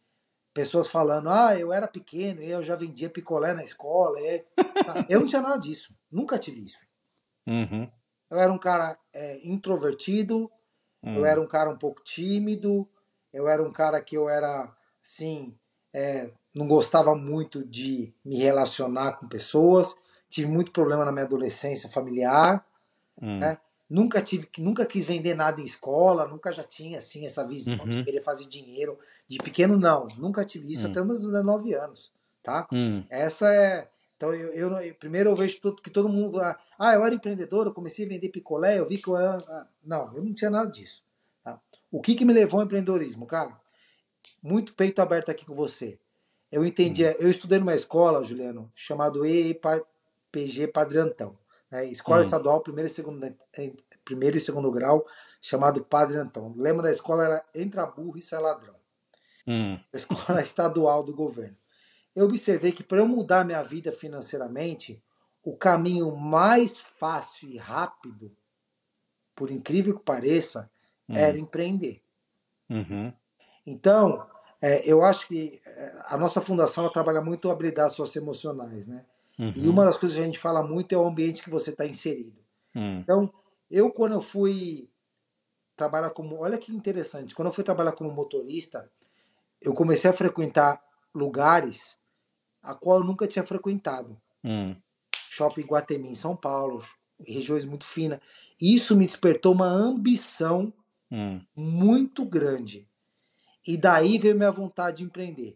pessoas 0.54 0.88
falando: 0.88 1.30
"Ah, 1.30 1.58
eu 1.58 1.72
era 1.74 1.88
pequeno 1.88 2.42
e 2.42 2.50
eu 2.52 2.62
já 2.64 2.76
vendia 2.76 3.10
picolé 3.10 3.54
na 3.54 3.64
escola". 3.64 4.20
E... 4.20 4.46
Eu 5.10 5.20
não 5.22 5.28
tinha 5.28 5.42
nada 5.42 5.58
disso, 5.58 5.94
nunca 6.12 6.38
tive 6.40 6.64
isso. 6.66 6.88
uhum, 7.48 7.90
Eu 8.30 8.40
era 8.40 8.52
um 8.52 8.58
cara 8.58 8.98
é, 9.14 9.40
introvertido, 9.46 10.50
eu 11.04 11.10
uhum, 11.22 11.26
era 11.26 11.42
um 11.42 11.48
cara 11.48 11.70
um 11.70 11.78
pouco 11.78 12.02
tímido, 12.04 12.88
eu 13.34 13.48
era 13.48 13.62
um 13.62 13.72
cara 13.72 14.02
que 14.02 14.16
eu 14.16 14.30
era 14.30 14.74
assim, 15.04 15.58
é, 15.94 16.32
não 16.54 16.68
gostava 16.68 17.16
muito 17.16 17.64
de 17.66 18.14
me 18.26 18.38
relacionar 18.38 19.14
com 19.14 19.28
pessoas, 19.28 19.96
tive 20.30 20.50
muito 20.50 20.72
problema 20.72 21.06
na 21.06 21.12
minha 21.12 21.26
adolescência 21.26 21.90
familiar, 21.90 22.66
uhum, 23.22 23.40
né? 23.40 23.58
Nunca 23.90 24.22
tive, 24.22 24.48
nunca 24.58 24.86
quis 24.86 25.04
vender 25.06 25.36
nada 25.36 25.60
em 25.60 25.66
escola, 25.66 26.26
nunca 26.26 26.52
já 26.54 26.64
tinha 26.64 27.00
assim 27.00 27.26
essa 27.26 27.46
visão 27.46 27.86
de 27.88 27.98
Uhum. 27.98 28.04
querer 28.06 28.22
fazer 28.22 28.48
dinheiro. 28.48 28.98
De 29.28 29.38
pequeno 29.38 29.78
não, 29.78 30.08
nunca 30.18 30.46
tive 30.46 30.72
isso 30.72 30.88
Hum. 30.88 30.92
até 30.92 31.04
meus 31.04 31.22
19 31.26 31.74
anos, 31.74 32.12
tá? 32.42 32.70
uhum, 32.72 33.04
Essa 33.10 33.54
é. 33.54 33.90
Então, 34.16 34.34
eu, 34.34 34.54
eu, 34.54 34.70
não- 34.70 34.80
primeiro 34.94 35.30
eu 35.32 35.36
vejo 35.36 35.60
tudo, 35.60 35.82
que 35.82 35.90
todo 35.90 36.08
mundo. 36.08 36.40
ah, 36.40 36.58
Ah, 36.80 36.94
eu 36.94 37.04
era 37.04 37.14
empreendedor, 37.16 37.66
eu 37.68 37.74
comecei 37.74 38.06
a 38.06 38.10
vender 38.10 38.30
picolé, 38.30 38.80
eu 38.80 38.88
vi 38.88 38.98
que 38.98 39.10
eu 39.10 39.18
era. 39.18 39.38
ah, 39.50 39.68
Não, 39.84 40.16
eu 40.16 40.24
não 40.24 40.34
tinha 40.34 40.50
nada 40.50 40.70
disso. 40.72 41.04
tá? 41.44 41.60
O 41.92 42.02
que, 42.02 42.16
que 42.16 42.24
me 42.24 42.32
levou 42.34 42.60
ao 42.62 42.66
empreendedorismo, 42.66 43.26
cara? 43.26 43.60
Muito 44.44 44.74
peito 44.74 45.02
aberto 45.02 45.30
aqui 45.32 45.46
com 45.46 45.56
você. 45.56 46.00
Eu 46.52 46.66
entendi. 46.66 47.04
Eu 47.04 47.30
estudei 47.30 47.60
numa 47.60 47.74
escola, 47.76 48.24
Juliano, 48.24 48.72
chamado 48.76 49.26
EPG 49.26 50.68
Padre 50.68 51.00
Antão. 51.00 51.38
Né? 51.70 51.86
Escola 51.88 52.22
Hum. 52.22 52.26
estadual, 52.26 52.62
primeiro 52.62 52.88
e, 52.88 52.94
segundo, 52.94 53.36
primeiro 54.04 54.38
e 54.38 54.42
segundo 54.42 54.70
grau, 54.72 55.06
chamado 55.42 55.84
Padre 55.84 56.18
Antão. 56.18 56.48
O 56.52 56.62
lema 56.62 56.84
da 56.84 56.92
escola 56.92 57.24
era 57.26 57.46
Entra 57.56 57.86
burro 57.86 58.18
e 58.18 58.22
sai 58.22 58.42
ladrão 58.42 58.76
uhum, 59.48 59.80
da 59.92 59.98
escola 60.00 60.42
estadual 60.42 61.04
do 61.04 61.14
governo. 61.14 61.58
Eu 62.16 62.26
observei 62.26 62.72
que 62.74 62.84
para 62.84 62.98
eu 62.98 63.08
mudar 63.08 63.46
minha 63.46 63.64
vida 63.64 63.92
financeiramente, 63.92 65.02
o 65.44 65.56
caminho 65.56 66.14
mais 66.16 66.78
fácil 66.78 67.50
e 67.50 67.58
rápido, 67.58 68.36
por 69.36 69.50
incrível 69.50 69.98
que 69.98 70.04
pareça, 70.04 70.70
Hum. 71.10 71.16
era 71.16 71.38
empreender. 71.38 72.02
uhum, 72.70 73.14
Então, 73.66 74.30
é, 74.62 74.90
eu 74.90 75.04
acho 75.04 75.28
que 75.28 75.60
é, 75.66 75.94
a 76.06 76.18
nossa 76.18 76.40
fundação 76.40 76.88
trabalha 76.92 77.22
muito 77.22 77.50
habilidades 77.50 77.96
socioemocionais, 77.96 78.88
né? 78.88 79.06
Uhum. 79.40 79.54
E 79.56 79.68
uma 79.68 79.84
das 79.86 79.98
coisas 79.98 80.16
que 80.16 80.22
a 80.22 80.26
gente 80.26 80.40
fala 80.40 80.62
muito 80.62 80.94
é 80.94 80.98
o 80.98 81.06
ambiente 81.06 81.42
que 81.42 81.50
você 81.50 81.72
está 81.72 81.86
inserido. 81.86 82.38
Uhum. 82.76 83.00
Então, 83.00 83.34
eu 83.70 83.90
quando 83.92 84.14
eu 84.14 84.22
fui 84.22 84.88
trabalhar 85.76 86.12
como, 86.12 86.38
olha 86.38 86.60
que 86.60 86.72
interessante, 86.72 87.34
quando 87.34 87.48
eu 87.48 87.54
fui 87.54 87.64
trabalhar 87.64 87.94
como 87.94 88.12
motorista, 88.12 88.90
eu 89.60 89.74
comecei 89.74 90.10
a 90.10 90.14
frequentar 90.14 90.82
lugares 91.14 92.00
a 92.62 92.76
qual 92.76 93.00
eu 93.00 93.04
nunca 93.04 93.28
tinha 93.28 93.44
frequentado. 93.44 94.16
Uhum. 94.44 94.76
Shopping 95.32 95.64
Guatemi 95.64 96.10
em 96.10 96.16
São 96.16 96.36
Paulo, 96.36 96.84
regiões 97.26 97.66
muito 97.66 97.86
finas. 97.86 98.20
Isso 98.60 98.96
me 98.96 99.08
despertou 99.08 99.54
uma 99.54 99.68
ambição 99.68 100.72
hum. 101.12 101.42
muito 101.56 102.26
grande. 102.26 102.88
E 103.66 103.78
daí 103.78 104.18
veio 104.18 104.36
minha 104.36 104.52
vontade 104.52 104.98
de 104.98 105.04
empreender. 105.04 105.50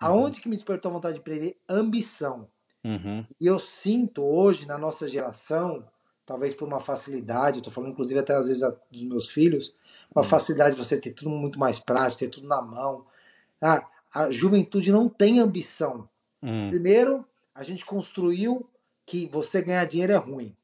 Uhum. 0.00 0.08
Aonde 0.08 0.40
que 0.40 0.48
me 0.48 0.56
despertou 0.56 0.90
a 0.90 0.94
vontade 0.94 1.14
de 1.14 1.20
empreender? 1.20 1.56
Ambição. 1.68 2.48
Uhum. 2.84 3.24
E 3.40 3.46
eu 3.46 3.58
sinto 3.58 4.22
hoje, 4.22 4.66
na 4.66 4.76
nossa 4.76 5.08
geração, 5.08 5.86
talvez 6.26 6.54
por 6.54 6.66
uma 6.66 6.80
facilidade, 6.80 7.58
eu 7.58 7.62
tô 7.62 7.70
falando 7.70 7.92
inclusive 7.92 8.18
até 8.18 8.34
às 8.34 8.48
vezes 8.48 8.62
dos 8.90 9.02
meus 9.04 9.28
filhos, 9.28 9.74
uma 10.14 10.22
uhum. 10.22 10.28
facilidade 10.28 10.76
de 10.76 10.84
você 10.84 11.00
ter 11.00 11.12
tudo 11.12 11.30
muito 11.30 11.58
mais 11.58 11.78
prático, 11.78 12.18
ter 12.20 12.28
tudo 12.28 12.48
na 12.48 12.60
mão. 12.60 13.06
Ah, 13.60 13.86
a 14.12 14.30
juventude 14.30 14.92
não 14.92 15.08
tem 15.08 15.38
ambição. 15.38 16.08
Hum. 16.42 16.68
Primeiro, 16.68 17.24
a 17.54 17.62
gente 17.62 17.84
construiu 17.84 18.68
que 19.06 19.26
você 19.26 19.62
ganhar 19.62 19.84
dinheiro 19.86 20.12
é 20.12 20.16
ruim. 20.16 20.56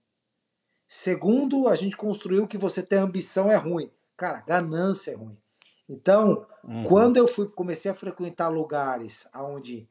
Segundo, 0.87 1.69
a 1.69 1.76
gente 1.76 1.97
construiu 1.97 2.47
que 2.47 2.59
você 2.59 2.83
ter 2.83 2.97
ambição 2.97 3.50
é 3.50 3.57
ruim. 3.57 3.90
Cara, 4.17 4.40
ganância 4.40 5.12
é 5.12 5.14
ruim. 5.14 5.37
Então, 5.88 6.47
uhum. 6.69 6.85
quando 6.85 7.17
eu 7.17 7.27
fui 7.27 7.49
comecei 7.49 7.91
a 7.91 7.95
frequentar 7.95 8.49
lugares 8.49 9.29
onde 9.35 9.89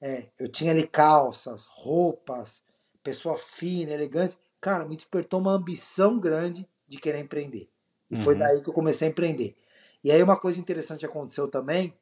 é, 0.00 0.26
eu 0.38 0.48
tinha 0.48 0.72
ali 0.72 0.86
calças, 0.86 1.64
roupas, 1.66 2.64
pessoa 3.02 3.38
fina, 3.38 3.92
elegante, 3.92 4.36
cara, 4.60 4.84
me 4.84 4.96
despertou 4.96 5.40
uma 5.40 5.52
ambição 5.52 6.18
grande 6.18 6.68
de 6.88 6.98
querer 6.98 7.20
empreender. 7.20 7.68
E 8.10 8.16
uhum. 8.16 8.22
foi 8.22 8.34
daí 8.34 8.60
que 8.60 8.68
eu 8.68 8.74
comecei 8.74 9.08
a 9.08 9.10
empreender. 9.10 9.56
E 10.02 10.10
aí 10.10 10.22
uma 10.22 10.36
coisa 10.38 10.60
interessante 10.60 11.06
aconteceu 11.06 11.48
também, 11.48 11.94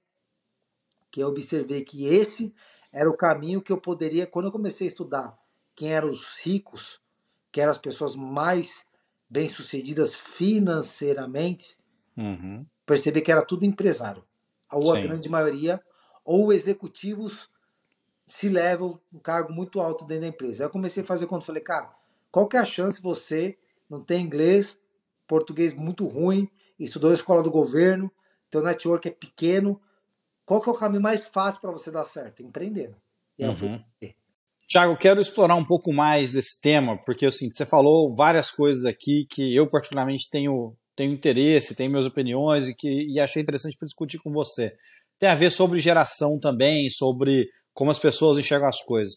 que 1.11 1.21
eu 1.21 1.29
observei 1.29 1.85
que 1.85 2.07
esse 2.07 2.55
era 2.93 3.09
o 3.09 3.17
caminho 3.17 3.63
que 3.63 3.73
eu 3.73 3.79
poderia, 3.79 4.27
quando 4.27 4.47
eu 4.47 4.53
comecei 4.53 4.87
a 4.87 4.89
estudar 4.89 5.39
quem 5.75 5.93
eram 5.93 6.09
os 6.09 6.39
ricos, 6.39 7.01
que 7.51 7.61
eram 7.61 7.73
as 7.73 7.79
pessoas 7.79 8.15
mais 8.15 8.87
bem-sucedidas 9.29 10.15
financeiramente, 10.15 11.79
uhum. 12.17 12.65
Perceber 12.87 13.23
que 13.23 13.33
era 13.33 13.45
tudo 13.45 13.65
empresário. 13.65 14.25
Ou 14.73 14.93
a 14.93 14.97
Sim. 14.97 15.03
grande 15.05 15.29
maioria, 15.29 15.81
ou 16.25 16.53
executivos 16.53 17.51
se 18.27 18.49
levam 18.49 18.99
um 19.13 19.19
cargo 19.19 19.53
muito 19.53 19.81
alto 19.81 20.05
dentro 20.05 20.23
da 20.23 20.29
empresa. 20.29 20.65
Aí 20.65 20.67
eu 20.67 20.73
comecei 20.73 21.03
a 21.03 21.07
fazer 21.07 21.27
quando 21.27 21.45
falei, 21.45 21.63
cara, 21.63 21.95
qual 22.31 22.49
que 22.49 22.57
é 22.57 22.61
a 22.61 22.65
chance 22.65 23.01
você 23.01 23.59
não 23.89 24.03
ter 24.03 24.19
inglês, 24.19 24.81
português 25.27 25.75
muito 25.75 26.07
ruim, 26.07 26.49
estudou 26.79 27.11
na 27.11 27.15
escola 27.15 27.43
do 27.43 27.51
governo, 27.51 28.11
teu 28.51 28.63
network 28.63 29.09
é 29.09 29.11
pequeno, 29.11 29.81
qual 30.45 30.61
que 30.61 30.69
é 30.69 30.73
o 30.73 30.77
caminho 30.77 31.03
mais 31.03 31.25
fácil 31.25 31.61
para 31.61 31.71
você 31.71 31.91
dar 31.91 32.05
certo? 32.05 32.43
Empreendendo. 32.43 32.97
E 33.39 33.45
aí 33.45 33.51
eu 33.51 33.55
fui 33.55 33.69
uhum. 33.69 33.85
Tiago, 34.67 34.97
quero 34.97 35.21
explorar 35.21 35.55
um 35.55 35.65
pouco 35.65 35.93
mais 35.93 36.33
desse 36.33 36.61
tema, 36.61 36.97
porque 37.05 37.27
assim, 37.27 37.53
você 37.53 37.67
falou 37.67 38.15
várias 38.15 38.51
coisas 38.51 38.85
aqui 38.85 39.27
que 39.31 39.55
eu 39.55 39.69
particularmente 39.69 40.31
tenho, 40.31 40.75
tenho 40.97 41.13
interesse, 41.13 41.75
tenho 41.75 41.91
minhas 41.91 42.07
opiniões 42.07 42.69
e 42.69 42.75
que 42.75 42.89
e 42.89 43.21
achei 43.21 43.43
interessante 43.43 43.77
para 43.77 43.87
discutir 43.87 44.19
com 44.19 44.33
você. 44.33 44.75
Tem 45.19 45.29
a 45.29 45.35
ver 45.35 45.51
sobre 45.51 45.81
geração 45.81 46.39
também, 46.39 46.91
sobre 46.91 47.49
como 47.73 47.91
as 47.91 47.99
pessoas 47.99 48.39
enxergam 48.39 48.69
as 48.69 48.81
coisas. 48.83 49.17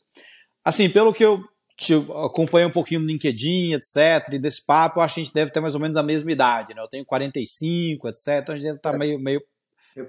Assim, 0.63 0.89
pelo 0.89 1.13
que 1.13 1.23
eu 1.23 1.41
te 1.77 1.93
acompanhei 1.93 2.67
um 2.67 2.71
pouquinho 2.71 3.01
no 3.01 3.07
LinkedIn, 3.07 3.73
etc, 3.73 4.33
e 4.33 4.39
desse 4.39 4.65
papo, 4.65 4.99
eu 4.99 5.03
acho 5.03 5.15
que 5.15 5.21
a 5.21 5.23
gente 5.23 5.33
deve 5.33 5.51
ter 5.51 5.59
mais 5.59 5.75
ou 5.75 5.81
menos 5.81 5.95
a 5.95 6.03
mesma 6.03 6.31
idade, 6.31 6.73
né? 6.73 6.81
Eu 6.81 6.87
tenho 6.87 7.05
45, 7.05 8.07
etc, 8.07 8.27
então 8.41 8.53
a 8.53 8.57
gente 8.57 8.65
deve 8.65 8.77
estar 8.77 8.91
tá 8.91 8.97
meio, 8.97 9.19
meio, 9.19 9.41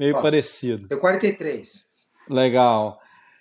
meio 0.00 0.14
parecido. 0.22 0.87
Eu 0.90 0.98
43. 0.98 1.84
Legal. 2.30 2.98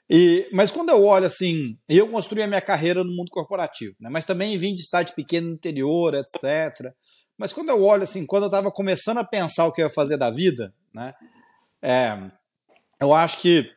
E, 0.10 0.48
mas 0.52 0.72
quando 0.72 0.90
eu 0.90 1.04
olho 1.04 1.26
assim, 1.26 1.78
eu 1.88 2.08
construí 2.10 2.42
a 2.42 2.48
minha 2.48 2.62
carreira 2.62 3.04
no 3.04 3.16
mundo 3.16 3.30
corporativo, 3.30 3.96
né? 4.00 4.10
mas 4.10 4.26
também 4.26 4.58
vim 4.58 4.74
de 4.74 4.82
estádio 4.82 5.16
pequeno 5.16 5.48
no 5.48 5.54
interior, 5.54 6.14
etc. 6.14 6.94
Mas 7.38 7.54
quando 7.54 7.70
eu 7.70 7.84
olho 7.84 8.04
assim, 8.04 8.26
quando 8.26 8.44
eu 8.44 8.48
estava 8.48 8.72
começando 8.72 9.20
a 9.20 9.24
pensar 9.24 9.66
o 9.66 9.72
que 9.72 9.82
eu 9.82 9.88
ia 9.88 9.94
fazer 9.94 10.18
da 10.18 10.32
vida, 10.32 10.74
né? 10.94 11.14
É, 11.82 12.18
eu 13.00 13.14
acho 13.14 13.40
que 13.40 13.70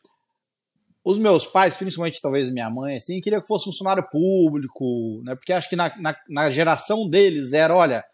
os 1.05 1.19
meus 1.19 1.47
pais, 1.47 1.77
principalmente 1.77 2.21
talvez 2.21 2.51
minha 2.51 2.71
mãe, 2.71 2.97
assim, 2.97 3.21
queria 3.21 3.41
que 3.41 3.47
fosse 3.47 3.67
funcionário 3.67 4.07
público, 4.11 5.23
né? 5.25 5.35
Porque 5.35 5.53
acho 5.53 5.69
que 5.69 5.77
na, 5.77 5.95
na, 5.99 6.17
na 6.29 6.51
geração 6.51 7.09
deles 7.09 7.53
era, 7.53 7.75
olha, 7.75 8.05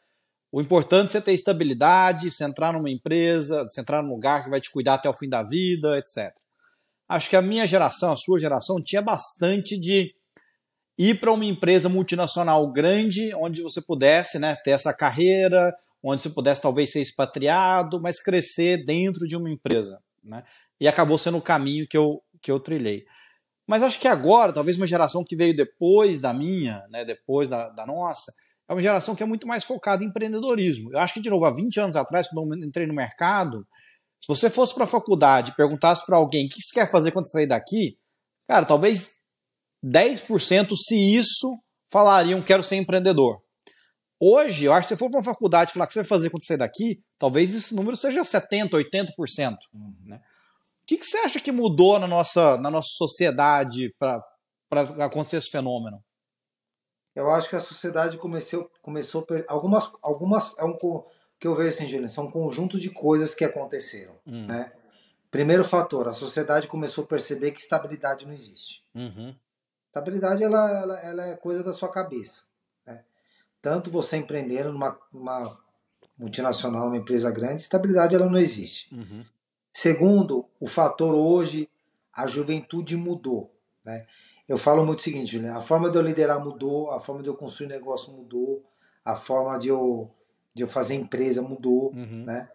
o 0.51 0.61
importante 0.61 1.09
é 1.09 1.11
você 1.11 1.21
ter 1.21 1.33
estabilidade, 1.33 2.31
você 2.31 2.45
entrar 2.45 2.73
numa 2.73 2.91
empresa, 2.91 3.63
você 3.63 3.81
entrar 3.81 4.03
num 4.03 4.11
lugar 4.11 4.43
que 4.43 4.51
vai 4.51 4.61
te 4.61 4.71
cuidar 4.71 4.95
até 4.95 5.09
o 5.09 5.15
fim 5.15 5.29
da 5.29 5.43
vida, 5.43 5.97
etc 5.99 6.35
acho 7.09 7.31
que 7.31 7.37
a 7.37 7.43
minha 7.43 7.67
geração, 7.67 8.13
a 8.13 8.17
sua 8.17 8.39
geração, 8.39 8.83
tinha 8.83 9.03
bastante 9.03 9.79
de 9.79 10.15
ir 10.99 11.21
para 11.21 11.33
uma 11.33 11.45
empresa 11.45 11.89
multinacional 11.89 12.71
grande, 12.73 13.35
onde 13.35 13.63
você 13.63 13.81
pudesse 13.83 14.39
né, 14.39 14.57
ter 14.57 14.71
essa 14.71 14.95
carreira, 14.95 15.75
onde 16.03 16.23
você 16.23 16.31
pudesse 16.31 16.63
talvez 16.63 16.91
ser 16.91 17.01
expatriado, 17.01 18.01
mas 18.01 18.23
crescer 18.23 18.85
dentro 18.85 19.27
de 19.27 19.37
uma 19.37 19.51
empresa. 19.51 20.01
Né? 20.23 20.43
E 20.81 20.89
acabou 20.89 21.19
sendo 21.19 21.39
o 21.39 21.43
caminho 21.43 21.87
que 21.89 21.97
eu, 21.97 22.23
que 22.41 22.51
eu 22.51 22.61
trilhei. 22.61 23.05
Mas 23.67 23.83
acho 23.83 23.99
que 23.99 24.09
agora, 24.09 24.53
talvez 24.53 24.77
uma 24.77 24.87
geração 24.87 25.25
que 25.25 25.37
veio 25.37 25.55
depois 25.55 26.21
da 26.21 26.33
minha, 26.33 26.85
né, 26.89 27.05
depois 27.05 27.49
da, 27.49 27.69
da 27.71 27.85
nossa, 27.85 28.33
é 28.69 28.73
uma 28.73 28.83
geração 28.83 29.15
que 29.15 29.23
é 29.23 29.27
muito 29.27 29.47
mais 29.47 29.65
focada 29.65 30.03
em 30.05 30.07
empreendedorismo. 30.07 30.93
Eu 30.93 30.99
acho 30.99 31.15
que, 31.15 31.21
de 31.21 31.31
novo, 31.31 31.45
há 31.45 31.51
20 31.51 31.81
anos 31.81 31.97
atrás, 31.97 32.29
quando 32.29 32.55
eu 32.55 32.65
entrei 32.65 32.87
no 32.87 32.95
mercado, 32.95 33.67
se 34.21 34.29
você 34.29 34.49
fosse 34.49 34.75
para 34.75 34.85
a 34.85 34.89
faculdade 34.89 35.51
e 35.51 35.55
perguntasse 35.55 36.05
para 36.07 36.17
alguém 36.17 36.47
o 36.47 36.49
que 36.49 36.63
você 36.63 36.75
quer 36.75 36.91
fazer 36.91 37.13
quando 37.13 37.31
sair 37.31 37.47
daqui, 37.47 37.99
cara, 38.49 38.65
talvez 38.65 39.16
10% 39.87 40.75
se 40.75 41.17
isso 41.17 41.57
falariam 41.91 42.43
quero 42.43 42.63
ser 42.63 42.77
empreendedor. 42.77 43.41
Hoje, 44.19 44.65
eu 44.65 44.73
acho 44.73 44.89
que 44.89 44.95
se 44.95 44.95
você 44.95 44.99
for 44.99 45.11
para 45.11 45.19
uma 45.19 45.25
faculdade 45.25 45.71
e 45.71 45.75
falar 45.75 45.85
o 45.85 45.89
que 45.89 45.95
você 45.95 46.01
vai 46.01 46.09
fazer 46.09 46.31
quando 46.31 46.45
sair 46.45 46.57
daqui, 46.57 47.01
talvez 47.19 47.55
esse 47.55 47.75
número 47.75 47.97
seja 47.97 48.23
70%, 48.23 48.71
80%. 48.71 49.57
Uhum. 49.75 49.95
Né? 50.07 50.17
O 50.17 50.87
que, 50.87 50.97
que 50.97 51.05
você 51.05 51.19
acha 51.19 51.41
que 51.41 51.53
mudou 51.53 51.99
na 51.99 52.07
nossa, 52.07 52.57
na 52.57 52.71
nossa 52.71 52.89
sociedade 52.97 53.95
para 53.99 54.23
acontecer 55.05 55.37
esse 55.37 55.51
fenômeno? 55.51 56.03
Eu 57.15 57.31
acho 57.31 57.49
que 57.49 57.57
a 57.57 57.61
sociedade 57.61 58.17
começou, 58.19 58.71
começou 58.83 59.27
algumas, 59.49 59.91
algumas 60.03 60.57
é 60.59 60.65
um, 60.65 60.77
que 61.39 61.47
eu 61.47 61.55
vejo 61.55 61.71
assim, 61.71 61.85
Juliano, 61.85 62.09
são 62.09 62.27
um 62.27 62.31
conjunto 62.31 62.79
de 62.79 62.91
coisas 62.91 63.35
que 63.35 63.45
aconteceram. 63.45 64.15
Hum. 64.27 64.47
Né? 64.47 64.73
Primeiro 65.31 65.65
fator, 65.65 66.09
a 66.09 66.13
sociedade 66.13 66.69
começou 66.69 67.05
a 67.05 67.07
perceber 67.07 67.53
que 67.53 67.61
estabilidade 67.61 68.25
não 68.25 68.33
existe. 68.33 68.83
Uhum. 68.95 69.35
Estabilidade 69.97 70.45
ela, 70.45 70.71
ela, 70.71 71.01
ela, 71.01 71.27
é 71.27 71.37
coisa 71.37 71.63
da 71.65 71.73
sua 71.73 71.89
cabeça. 71.89 72.45
Né? 72.87 73.03
Tanto 73.63 73.91
você 73.91 74.19
empreendendo 74.19 74.71
numa, 74.71 74.99
numa 75.11 75.57
multinacional, 76.19 76.89
uma 76.89 76.99
empresa 76.99 77.31
grande, 77.31 77.63
estabilidade 77.63 78.15
ela 78.15 78.27
não 78.27 78.37
existe. 78.37 78.95
Uhum. 78.95 79.25
Segundo, 79.73 80.45
o 80.61 80.67
fator 80.67 81.15
hoje, 81.15 81.67
a 82.13 82.27
juventude 82.27 82.95
mudou. 82.95 83.51
Né? 83.83 84.07
Eu 84.47 84.59
falo 84.59 84.85
muito 84.85 84.99
o 84.99 85.03
seguinte, 85.03 85.33
Juliano, 85.33 85.59
a 85.59 85.63
forma 85.63 85.91
de 85.91 85.97
eu 85.97 86.03
liderar 86.03 86.45
mudou, 86.45 86.91
a 86.91 87.01
forma 87.01 87.23
de 87.23 87.31
eu 87.31 87.35
construir 87.35 87.69
negócio 87.69 88.13
mudou, 88.13 88.63
a 89.03 89.17
forma 89.17 89.59
de 89.59 89.69
eu 89.69 90.11
de 90.55 90.63
eu 90.63 90.69
fazer 90.69 90.95
empresa 90.95 91.43
mudou, 91.43 91.93
uhum. 91.93 92.25
né? 92.25 92.49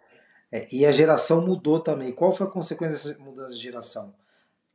É, 0.52 0.68
e 0.72 0.88
a 0.88 0.92
geração 0.92 1.46
mudou 1.46 1.80
também. 1.80 2.12
Qual 2.12 2.32
foi 2.36 2.48
a 2.48 2.50
consequência 2.50 3.12
dessa 3.12 3.24
mudança 3.24 3.52
de 3.52 3.62
geração? 3.62 4.12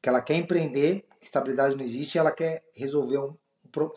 Que 0.06 0.10
ela 0.10 0.22
quer 0.22 0.36
empreender, 0.36 1.04
estabilidade 1.20 1.74
não 1.74 1.82
existe, 1.82 2.16
ela 2.16 2.30
quer 2.30 2.62
resolver 2.76 3.18
um, 3.18 3.34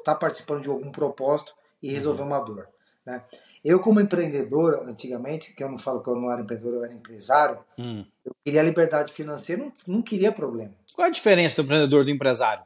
tá 0.04 0.16
participando 0.16 0.64
de 0.64 0.68
algum 0.68 0.92
propósito 0.92 1.54
e 1.84 1.92
resolver 1.92 2.24
uhum. 2.24 2.30
uma 2.30 2.40
dor, 2.40 2.68
né? 3.06 3.24
Eu 3.64 3.80
como 3.80 4.02
empreendedor, 4.02 4.82
antigamente, 4.88 5.54
que 5.54 5.64
eu 5.64 5.70
não 5.70 5.78
falo 5.78 6.02
que 6.02 6.10
eu 6.10 6.16
não 6.16 6.32
era 6.32 6.42
empreendedor, 6.42 6.74
eu 6.74 6.84
era 6.84 6.94
empresário, 6.96 7.60
uhum. 7.78 8.04
eu 8.26 8.36
queria 8.44 8.64
liberdade 8.64 9.14
financeira, 9.14 9.62
não, 9.62 9.72
não 9.86 10.02
queria 10.02 10.32
problema. 10.32 10.74
Qual 10.96 11.08
a 11.08 11.12
diferença 11.12 11.58
do 11.58 11.66
empreendedor 11.66 12.04
do 12.04 12.10
empresário? 12.10 12.64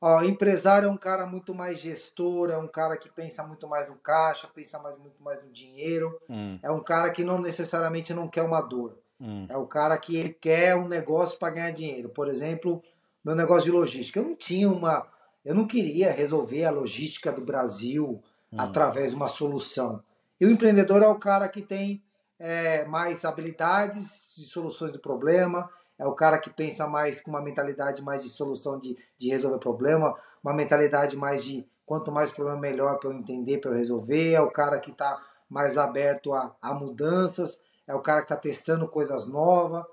Ó, 0.00 0.22
empresário 0.22 0.88
é 0.88 0.90
um 0.90 0.96
cara 0.96 1.26
muito 1.26 1.54
mais 1.54 1.80
gestor, 1.80 2.48
é 2.48 2.56
um 2.56 2.66
cara 2.66 2.96
que 2.96 3.10
pensa 3.10 3.46
muito 3.46 3.68
mais 3.68 3.90
no 3.90 3.96
caixa, 3.96 4.48
pensa 4.54 4.78
mais, 4.78 4.96
muito 4.96 5.22
mais 5.22 5.44
no 5.44 5.52
dinheiro. 5.52 6.18
Hum. 6.30 6.58
É 6.62 6.70
um 6.70 6.82
cara 6.82 7.10
que 7.10 7.22
não 7.22 7.38
necessariamente 7.38 8.14
não 8.14 8.26
quer 8.26 8.42
uma 8.42 8.62
dor. 8.62 8.96
Hum. 9.22 9.46
É 9.48 9.56
o 9.56 9.66
cara 9.66 9.96
que 9.96 10.16
ele 10.16 10.30
quer 10.30 10.74
um 10.74 10.88
negócio 10.88 11.38
para 11.38 11.54
ganhar 11.54 11.70
dinheiro. 11.70 12.08
Por 12.08 12.26
exemplo, 12.26 12.82
meu 13.24 13.36
negócio 13.36 13.64
de 13.64 13.70
logística. 13.70 14.18
Eu 14.18 14.24
não 14.24 14.34
tinha 14.34 14.68
uma. 14.68 15.06
Eu 15.44 15.54
não 15.54 15.66
queria 15.66 16.10
resolver 16.10 16.64
a 16.64 16.70
logística 16.70 17.30
do 17.30 17.40
Brasil 17.40 18.22
hum. 18.52 18.56
através 18.58 19.10
de 19.10 19.16
uma 19.16 19.28
solução. 19.28 20.02
E 20.40 20.46
o 20.46 20.50
empreendedor 20.50 21.02
é 21.02 21.06
o 21.06 21.18
cara 21.18 21.48
que 21.48 21.62
tem 21.62 22.02
é, 22.38 22.84
mais 22.84 23.24
habilidades 23.24 24.34
de 24.36 24.44
soluções 24.44 24.90
do 24.90 24.98
problema, 24.98 25.70
é 25.96 26.04
o 26.04 26.12
cara 26.12 26.38
que 26.38 26.50
pensa 26.50 26.88
mais 26.88 27.20
com 27.20 27.30
uma 27.30 27.40
mentalidade 27.40 28.02
mais 28.02 28.24
de 28.24 28.28
solução 28.28 28.80
de, 28.80 28.98
de 29.16 29.28
resolver 29.28 29.58
problema, 29.58 30.18
uma 30.42 30.52
mentalidade 30.52 31.16
mais 31.16 31.44
de 31.44 31.64
quanto 31.86 32.10
mais 32.10 32.32
problema 32.32 32.58
melhor 32.58 32.98
para 32.98 33.10
eu 33.10 33.14
entender, 33.14 33.58
para 33.58 33.70
eu 33.70 33.76
resolver, 33.76 34.32
é 34.32 34.40
o 34.40 34.50
cara 34.50 34.80
que 34.80 34.90
está 34.90 35.22
mais 35.48 35.78
aberto 35.78 36.32
a, 36.32 36.52
a, 36.60 36.74
mudanças, 36.74 37.60
é 37.86 37.94
o 37.94 38.00
cara 38.00 38.20
que 38.20 38.32
está 38.32 38.36
testando 38.36 38.88
coisas 38.88 39.26
novas. 39.26 39.84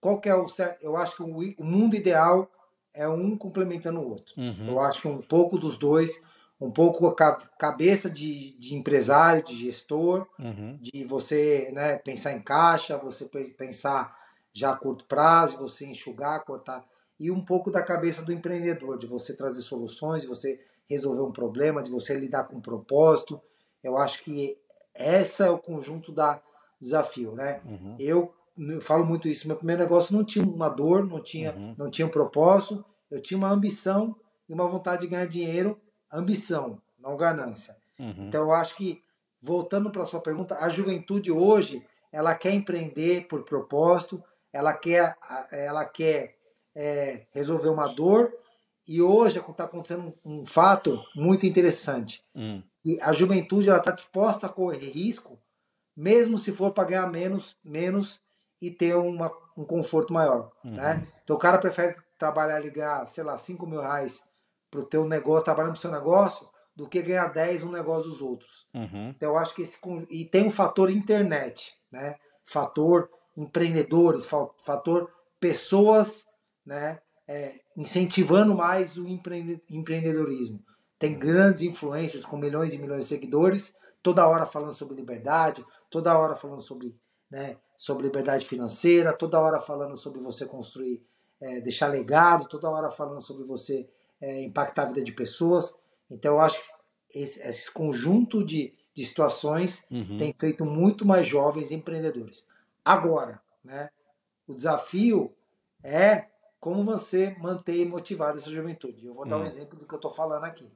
Qual 0.00 0.20
que 0.20 0.28
é 0.28 0.34
o 0.34 0.48
certo? 0.48 0.82
Eu 0.82 0.96
acho 0.96 1.16
que 1.16 1.22
o, 1.22 1.64
mundo 1.64 1.94
ideal 1.94 2.50
é 2.94 3.08
um 3.08 3.36
complementando 3.36 4.00
o 4.00 4.08
outro. 4.08 4.34
Uhum. 4.36 4.68
Eu 4.68 4.80
acho 4.80 5.02
que 5.02 5.08
um 5.08 5.20
pouco 5.20 5.58
dos 5.58 5.78
dois, 5.78 6.22
um 6.60 6.70
pouco 6.70 7.06
a 7.06 7.14
cabeça 7.58 8.08
de, 8.08 8.58
de 8.58 8.74
empresário, 8.74 9.44
de 9.44 9.54
gestor, 9.54 10.26
uhum. 10.38 10.78
de 10.80 11.04
você 11.04 11.70
né, 11.72 11.98
pensar 11.98 12.32
em 12.32 12.42
caixa, 12.42 12.96
você 12.96 13.26
pensar 13.56 14.18
já 14.52 14.72
a 14.72 14.76
curto 14.76 15.04
prazo, 15.04 15.58
você 15.58 15.86
enxugar, 15.86 16.44
cortar, 16.44 16.84
e 17.18 17.30
um 17.30 17.44
pouco 17.44 17.70
da 17.70 17.82
cabeça 17.82 18.22
do 18.22 18.32
empreendedor, 18.32 18.98
de 18.98 19.06
você 19.06 19.36
trazer 19.36 19.62
soluções, 19.62 20.22
de 20.22 20.28
você 20.28 20.58
resolver 20.88 21.22
um 21.22 21.32
problema, 21.32 21.82
de 21.82 21.90
você 21.90 22.14
lidar 22.14 22.44
com 22.44 22.56
um 22.56 22.62
propósito. 22.62 23.40
Eu 23.82 23.96
acho 23.96 24.24
que 24.24 24.58
essa 24.94 25.46
é 25.46 25.50
o 25.50 25.58
conjunto 25.58 26.10
da 26.10 26.42
desafio, 26.80 27.32
né? 27.32 27.60
Uhum. 27.64 27.96
Eu, 27.98 28.34
eu, 28.56 28.80
falo 28.80 29.04
muito 29.04 29.28
isso. 29.28 29.46
Meu 29.46 29.56
primeiro 29.56 29.82
negócio 29.82 30.16
não 30.16 30.24
tinha 30.24 30.44
uma 30.44 30.68
dor, 30.68 31.06
não 31.06 31.22
tinha, 31.22 31.52
uhum. 31.52 31.74
não 31.76 31.90
tinha 31.90 32.06
um 32.06 32.10
propósito. 32.10 32.84
Eu 33.10 33.20
tinha 33.20 33.36
uma 33.36 33.50
ambição 33.50 34.16
e 34.48 34.54
uma 34.54 34.68
vontade 34.68 35.02
de 35.02 35.08
ganhar 35.08 35.26
dinheiro. 35.26 35.78
Ambição, 36.12 36.80
não 36.98 37.16
ganância. 37.16 37.76
Uhum. 37.98 38.28
Então 38.28 38.42
eu 38.42 38.52
acho 38.52 38.76
que 38.76 39.02
voltando 39.42 39.90
para 39.90 40.06
sua 40.06 40.20
pergunta, 40.20 40.56
a 40.58 40.68
juventude 40.68 41.30
hoje 41.30 41.84
ela 42.12 42.34
quer 42.34 42.52
empreender 42.52 43.26
por 43.28 43.44
propósito, 43.44 44.22
ela 44.52 44.72
quer, 44.72 45.16
ela 45.50 45.84
quer 45.84 46.36
é, 46.74 47.26
resolver 47.32 47.68
uma 47.68 47.86
dor. 47.86 48.32
E 48.88 49.00
hoje 49.00 49.38
está 49.38 49.64
acontecendo 49.64 50.12
um, 50.24 50.44
fato 50.44 51.00
muito 51.14 51.46
interessante. 51.46 52.24
Hum. 52.34 52.62
E 52.84 53.00
a 53.00 53.12
juventude 53.12 53.70
está 53.70 53.92
disposta 53.92 54.46
a 54.46 54.50
correr 54.50 54.90
risco, 54.90 55.38
mesmo 56.00 56.38
se 56.38 56.50
for 56.50 56.72
para 56.72 56.88
ganhar 56.88 57.06
menos, 57.08 57.58
menos 57.62 58.22
e 58.60 58.70
ter 58.70 58.94
uma, 58.94 59.30
um 59.54 59.64
conforto 59.64 60.14
maior. 60.14 60.50
Uhum. 60.64 60.72
Né? 60.72 61.06
Então 61.22 61.36
o 61.36 61.38
cara 61.38 61.58
prefere 61.58 61.94
trabalhar 62.18 62.64
e 62.64 62.70
ganhar, 62.70 63.06
sei 63.06 63.22
lá, 63.22 63.36
5 63.36 63.66
mil 63.66 63.82
reais 63.82 64.26
para 64.70 64.80
o 64.80 64.86
teu 64.86 65.04
negócio, 65.04 65.44
trabalhando 65.44 65.72
para 65.72 65.78
o 65.78 65.80
seu 65.82 65.90
negócio, 65.90 66.48
do 66.74 66.88
que 66.88 67.02
ganhar 67.02 67.26
10 67.26 67.64
no 67.64 67.72
negócio 67.72 68.10
dos 68.10 68.22
outros. 68.22 68.66
Uhum. 68.72 69.10
Então 69.10 69.30
eu 69.30 69.36
acho 69.36 69.54
que 69.54 69.60
esse. 69.60 69.78
E 70.08 70.24
tem 70.24 70.46
um 70.46 70.50
fator 70.50 70.90
internet, 70.90 71.78
né? 71.92 72.16
Fator 72.46 73.10
empreendedores, 73.36 74.26
fator 74.26 75.10
pessoas, 75.38 76.26
né? 76.64 76.98
É, 77.28 77.60
incentivando 77.76 78.54
mais 78.54 78.96
o 78.96 79.06
empreendedorismo. 79.06 80.64
Tem 80.98 81.18
grandes 81.18 81.62
influências 81.62 82.24
com 82.24 82.36
milhões 82.36 82.72
e 82.72 82.78
milhões 82.78 83.04
de 83.04 83.10
seguidores, 83.10 83.74
toda 84.02 84.26
hora 84.26 84.46
falando 84.46 84.72
sobre 84.72 84.96
liberdade, 84.96 85.64
toda 85.90 86.16
hora 86.16 86.36
falando 86.36 86.62
sobre, 86.62 86.96
né, 87.30 87.58
sobre 87.76 88.04
liberdade 88.04 88.46
financeira, 88.46 89.12
toda 89.12 89.40
hora 89.40 89.60
falando 89.60 89.96
sobre 89.96 90.20
você 90.20 90.46
construir, 90.46 91.02
é, 91.40 91.60
deixar 91.60 91.88
legado, 91.88 92.48
toda 92.48 92.70
hora 92.70 92.90
falando 92.90 93.20
sobre 93.20 93.44
você 93.44 93.88
é, 94.20 94.42
impactar 94.42 94.84
a 94.84 94.86
vida 94.86 95.02
de 95.02 95.12
pessoas. 95.12 95.76
Então 96.10 96.34
eu 96.34 96.40
acho 96.40 96.60
que 96.60 97.20
esse, 97.20 97.42
esse 97.42 97.70
conjunto 97.70 98.44
de, 98.44 98.74
de 98.94 99.04
situações 99.04 99.84
uhum. 99.90 100.16
tem 100.16 100.34
feito 100.38 100.64
muito 100.64 101.04
mais 101.04 101.26
jovens 101.26 101.70
empreendedores. 101.70 102.46
Agora, 102.84 103.40
né, 103.64 103.90
o 104.46 104.54
desafio 104.54 105.34
é 105.82 106.26
como 106.60 106.84
você 106.84 107.34
manter 107.38 107.86
motivada 107.86 108.38
essa 108.38 108.50
juventude. 108.50 109.06
Eu 109.06 109.14
vou 109.14 109.26
dar 109.26 109.38
um 109.38 109.40
hum. 109.40 109.46
exemplo 109.46 109.78
do 109.78 109.86
que 109.86 109.94
eu 109.94 109.96
estou 109.96 110.10
falando 110.10 110.44
aqui. 110.44 110.70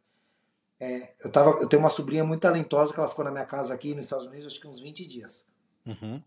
É, 0.81 1.15
eu, 1.23 1.31
tava, 1.31 1.51
eu 1.61 1.69
tenho 1.69 1.81
uma 1.81 1.91
sobrinha 1.91 2.25
muito 2.25 2.43
talentosa 2.43 2.93
que 2.93 2.99
ela 2.99 3.09
ficou 3.09 3.25
na 3.25 3.31
minha 3.31 3.47
casa 3.47 3.73
aqui 3.73 3.95
nos 3.95 4.07
Estados 4.07 4.27
Unidos 4.27 4.47
acho 4.47 4.61
que 4.61 4.69
uns 4.69 4.81
20 4.81 5.07
dias. 5.07 5.47
Uhum. 5.87 6.23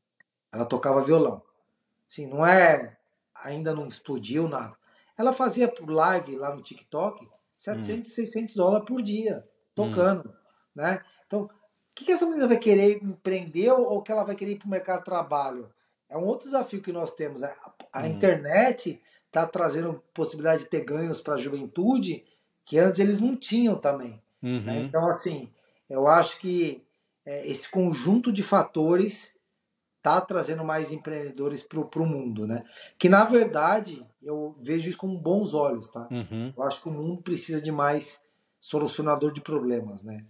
Ela 0.52 0.66
tocava 0.66 1.02
violão. 1.02 1.42
Assim, 2.10 2.26
não 2.26 2.46
é. 2.46 2.98
Ainda 3.36 3.74
não 3.74 3.88
explodiu 3.88 4.48
nada. 4.48 4.76
Ela 5.18 5.34
fazia 5.34 5.72
live 5.80 6.36
lá 6.38 6.56
no 6.56 6.62
TikTok 6.62 7.28
700, 7.58 8.12
hum. 8.12 8.16
600 8.16 8.56
dólares 8.56 8.88
por 8.88 9.02
dia, 9.02 9.46
tocando. 9.74 10.30
Hum. 10.30 10.34
Né? 10.76 11.04
Então, 11.26 11.42
o 11.44 11.50
que, 11.94 12.06
que 12.06 12.12
essa 12.12 12.26
menina 12.26 12.48
vai 12.48 12.58
querer 12.58 13.04
empreender 13.04 13.72
ou 13.72 14.02
que 14.02 14.12
ela 14.12 14.24
vai 14.24 14.36
querer 14.36 14.54
ir 14.54 14.60
para 14.60 14.68
o 14.68 14.72
mercado 14.72 15.00
de 15.00 15.06
trabalho? 15.06 15.72
É 16.10 16.18
um 16.18 16.26
outro 16.26 16.46
desafio 16.46 16.82
que 16.82 16.92
nós 16.92 17.14
temos. 17.14 17.44
A, 17.44 17.56
a 17.92 18.02
hum. 18.02 18.06
internet 18.06 19.02
está 19.26 19.46
trazendo 19.46 20.04
possibilidade 20.14 20.64
de 20.64 20.70
ter 20.70 20.84
ganhos 20.84 21.22
para 21.22 21.36
a 21.36 21.38
juventude 21.38 22.26
que 22.64 22.78
antes 22.78 23.00
eles 23.00 23.20
não 23.20 23.36
tinham 23.36 23.76
também. 23.76 24.22
Né? 24.42 24.50
Uhum. 24.50 24.62
Né? 24.62 24.80
Então, 24.82 25.08
assim, 25.08 25.50
eu 25.90 26.08
acho 26.08 26.40
que 26.40 26.84
é, 27.26 27.48
esse 27.48 27.70
conjunto 27.70 28.32
de 28.32 28.42
fatores 28.42 29.38
está 29.98 30.22
trazendo 30.22 30.64
mais 30.64 30.92
empreendedores 30.92 31.62
para 31.62 32.02
o 32.02 32.06
mundo, 32.06 32.48
né? 32.48 32.64
Que 32.98 33.10
na 33.10 33.26
verdade 33.26 34.06
eu 34.22 34.56
vejo 34.62 34.90
isso 34.90 34.98
com 34.98 35.14
bons 35.16 35.54
olhos, 35.54 35.90
tá? 35.90 36.08
Uhum. 36.10 36.54
Eu 36.56 36.64
acho 36.64 36.82
que 36.82 36.88
o 36.88 36.94
mundo 36.94 37.22
precisa 37.22 37.62
de 37.62 37.72
mais 37.72 38.22
solucionador 38.60 39.34
de 39.34 39.42
problemas, 39.42 40.04
né? 40.04 40.26